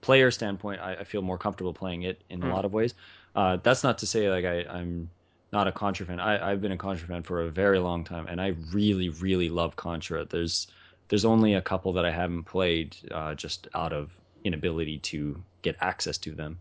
[0.00, 2.48] player standpoint, I, I feel more comfortable playing it in Hmm.
[2.48, 2.94] a lot of ways.
[3.36, 5.10] Uh, that's not to say like I, I'm
[5.52, 6.20] not a Contra fan.
[6.20, 9.48] I, I've been a Contra fan for a very long time, and I really, really
[9.48, 10.24] love Contra.
[10.24, 10.66] There's
[11.08, 14.10] there's only a couple that I haven't played uh, just out of
[14.44, 16.58] inability to get access to them.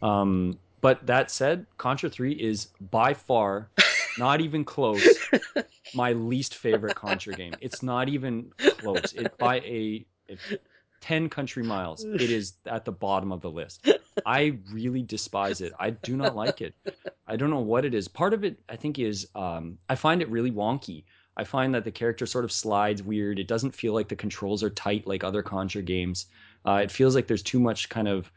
[0.00, 3.68] Um, but that said, Contra 3 is by far
[4.18, 5.06] Not even close.
[5.94, 7.54] My least favorite Contra game.
[7.60, 9.12] It's not even close.
[9.12, 10.36] It by a, a
[11.00, 12.04] 10 country miles.
[12.04, 13.88] It is at the bottom of the list.
[14.26, 15.72] I really despise it.
[15.78, 16.74] I do not like it.
[17.26, 18.08] I don't know what it is.
[18.08, 21.04] Part of it, I think, is um, I find it really wonky.
[21.36, 23.38] I find that the character sort of slides weird.
[23.38, 26.26] It doesn't feel like the controls are tight like other Contra games.
[26.66, 28.30] Uh, it feels like there's too much kind of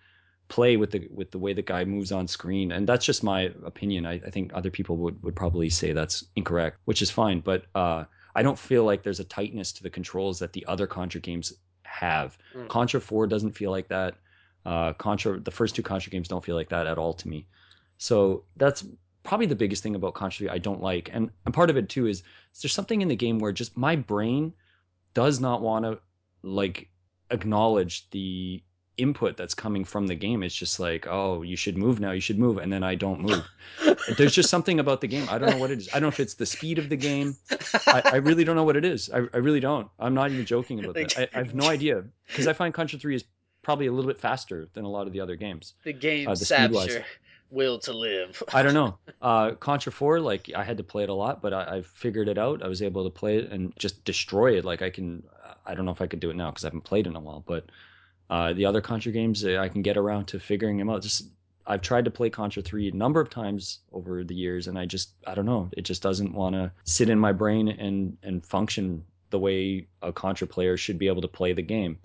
[0.47, 3.51] play with the with the way the guy moves on screen, and that's just my
[3.65, 4.05] opinion.
[4.05, 7.39] I, I think other people would would probably say that's incorrect, which is fine.
[7.39, 8.05] But uh,
[8.35, 11.53] I don't feel like there's a tightness to the controls that the other Contra games
[11.83, 12.37] have.
[12.55, 12.67] Mm.
[12.67, 14.15] Contra Four doesn't feel like that.
[14.65, 17.47] Uh, Contra, the first two Contra games don't feel like that at all to me.
[17.97, 18.85] So that's
[19.23, 21.09] probably the biggest thing about Contra 3 I don't like.
[21.13, 22.23] And, and part of it too is
[22.61, 24.53] there's something in the game where just my brain
[25.13, 25.99] does not want to
[26.43, 26.89] like
[27.31, 28.61] acknowledge the
[28.97, 30.43] input that's coming from the game.
[30.43, 33.21] It's just like, oh, you should move now, you should move, and then I don't
[33.21, 33.43] move.
[34.17, 35.27] there's just something about the game.
[35.29, 35.89] I don't know what it is.
[35.89, 37.35] I don't know if it's the speed of the game.
[37.87, 39.09] I, I really don't know what it is.
[39.11, 39.87] I, I really don't.
[39.99, 41.17] I'm not even joking about that.
[41.17, 43.23] I, I have no idea because I find Contra 3 is
[43.63, 45.73] probably a little bit faster than a lot of the other games.
[45.83, 47.03] the game Uh, the saps your
[47.49, 48.41] will to live.
[48.53, 48.97] I don't know.
[49.21, 52.27] Uh, Contra 4, like I had to play it a lot, but I, I figured
[52.27, 52.61] it out.
[52.61, 54.65] I was able to play it and just destroy it.
[54.65, 55.23] Like I can,
[55.65, 57.21] I don't know if I could do it now because I haven't played in a
[57.21, 57.67] while, but
[58.29, 61.01] uh, the other Contra games, uh, I can get around to figuring them out.
[61.01, 61.29] Just
[61.65, 64.85] I've tried to play Contra 3 a number of times over the years, and I
[64.85, 65.69] just, I don't know.
[65.71, 70.11] It just doesn't want to sit in my brain and and function the way a
[70.11, 71.97] Contra player should be able to play the game.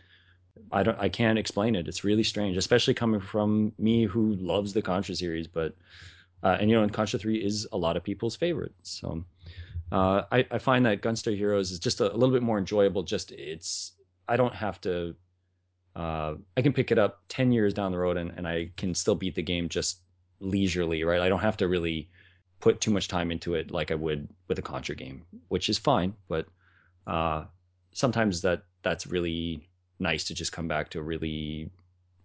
[0.73, 1.89] I don't I can't explain it.
[1.89, 5.75] It's really strange, especially coming from me who loves the Contra series, but
[6.43, 8.75] uh, and you know, and Contra 3 is a lot of people's favorite.
[8.83, 9.25] So
[9.91, 13.03] uh, I, I find that Gunstar Heroes is just a, a little bit more enjoyable.
[13.03, 13.93] Just it's
[14.29, 15.15] I don't have to
[15.97, 18.95] uh, I can pick it up 10 years down the road and, and I can
[18.95, 20.01] still beat the game just
[20.41, 21.21] leisurely, right?
[21.21, 22.09] I don't have to really
[22.61, 25.79] put too much time into it like I would with a Contra game, which is
[25.79, 26.47] fine, but
[27.07, 27.45] uh,
[27.93, 29.69] sometimes that that's really
[29.99, 31.71] nice to just come back to a really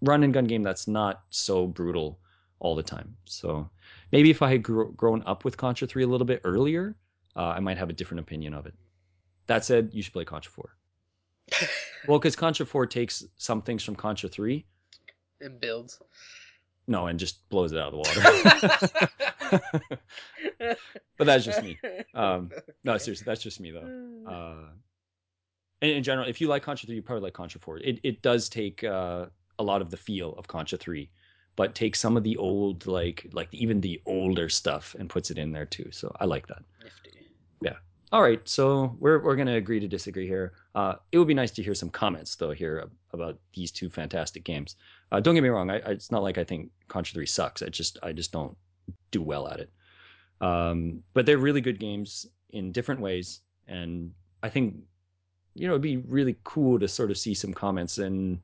[0.02, 2.20] run and gun game that's not so brutal
[2.60, 3.16] all the time.
[3.26, 3.70] So
[4.12, 6.96] maybe if I had gr- grown up with Contra 3 a little bit earlier,
[7.36, 8.74] uh, I might have a different opinion of it.
[9.48, 10.70] That said, you should play Contra 4.
[12.06, 14.66] Well, because Contra 4 takes some things from Contra 3,
[15.40, 16.02] and builds.
[16.86, 19.58] no, and just blows it out of the water.
[21.18, 21.80] but that's just me.
[22.14, 22.52] Um,
[22.84, 24.10] no, seriously, that's just me though.
[24.30, 24.70] Uh,
[25.84, 27.78] in, in general, if you like Contra 3, you probably like Contra 4.
[27.80, 29.28] It, it does take uh,
[29.60, 31.10] a lot of the feel of Contra 3,
[31.56, 35.38] but takes some of the old, like like even the older stuff and puts it
[35.38, 35.90] in there too.
[35.92, 36.64] So I like that.
[36.82, 37.28] Nifty.
[37.62, 37.76] Yeah.
[38.12, 40.54] All right, so we're we're gonna agree to disagree here.
[40.74, 44.44] Uh, it would be nice to hear some comments though here about these two fantastic
[44.44, 44.76] games.
[45.12, 47.62] Uh, don't get me wrong, I, I, it's not like I think Contra Three sucks.
[47.62, 48.56] I just I just don't
[49.12, 49.72] do well at it.
[50.42, 54.12] Um, but they're really good games in different ways, and
[54.42, 54.76] I think
[55.56, 58.39] you know it'd be really cool to sort of see some comments and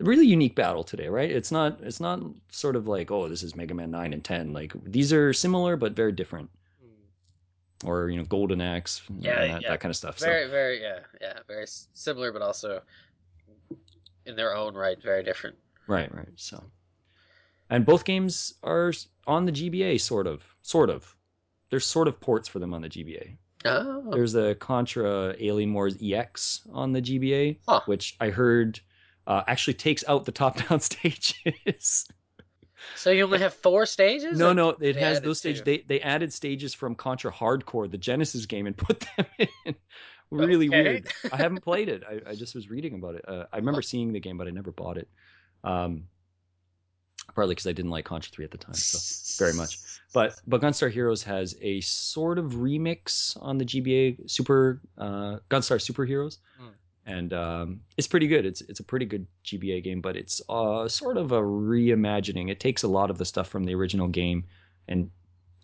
[0.00, 1.30] really unique battle today, right?
[1.30, 4.52] It's not it's not sort of like oh this is Mega Man Nine and Ten.
[4.52, 6.50] Like these are similar but very different
[6.80, 7.88] hmm.
[7.88, 9.68] or you know golden axe Yeah, that, yeah.
[9.70, 12.82] that kind of stuff Very, very, yeah, yeah, very similar, but also
[14.26, 15.56] in their own right, very different.
[15.86, 16.62] right right so
[17.70, 18.92] and both games are
[19.26, 21.16] on the gba sort of sort of
[21.70, 25.96] there's sort of ports for them on the gba Oh, there's a contra alien wars
[26.02, 27.80] ex on the gba Huh.
[27.86, 28.80] which i heard
[29.26, 32.06] uh, actually takes out the top down stages
[32.94, 34.38] so you only have four stages?
[34.38, 35.64] no no it has those stages two?
[35.64, 39.26] they, they added stages from contra Hard Corps the genesis game and put them
[39.64, 39.74] in
[40.30, 41.00] really Okay.
[41.00, 42.02] weird I haven't played it.
[42.08, 43.24] I, I just was reading about it.
[43.26, 45.08] Uh, I remember seeing the game, but I never bought it.
[45.64, 46.04] Um,
[47.38, 48.98] partly because I didn't like Contra 3 at the time, so
[49.44, 49.78] very much.
[50.12, 55.78] But but Gunstar Heroes has a sort of remix on the GBA Super uh, Gunstar
[55.78, 56.68] Superheroes, Hmm.
[57.06, 58.44] and um, it's pretty good.
[58.44, 62.50] It's it's a pretty good GBA game, but it's uh, sort of a reimagining.
[62.50, 64.44] It takes a lot of the stuff from the original game
[64.88, 65.10] and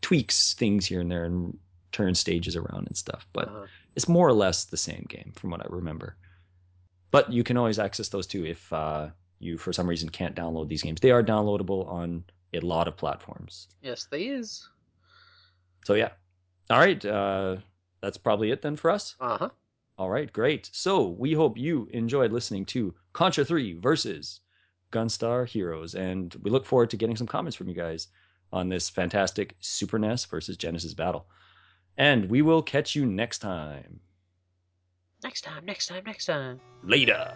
[0.00, 1.58] tweaks things here and there and
[1.90, 3.26] turns stages around and stuff.
[3.32, 3.66] But Uh-huh.
[3.96, 6.16] it's more or less the same game from what I remember.
[7.10, 9.08] But you can always access those too if uh,
[9.44, 11.00] you, for some reason, can't download these games.
[11.00, 12.24] They are downloadable on
[12.54, 13.68] a lot of platforms.
[13.82, 14.68] Yes, they is.
[15.84, 16.10] So yeah.
[16.70, 17.04] All right.
[17.04, 17.56] Uh,
[18.00, 19.14] that's probably it then for us.
[19.20, 19.48] Uh huh.
[19.96, 20.68] All right, great.
[20.72, 24.40] So we hope you enjoyed listening to Contra 3 versus
[24.90, 25.94] Gunstar Heroes.
[25.94, 28.08] And we look forward to getting some comments from you guys
[28.52, 31.26] on this fantastic Super NES versus Genesis battle.
[31.96, 34.00] And we will catch you next time.
[35.22, 36.60] Next time, next time, next time.
[36.82, 37.32] Later.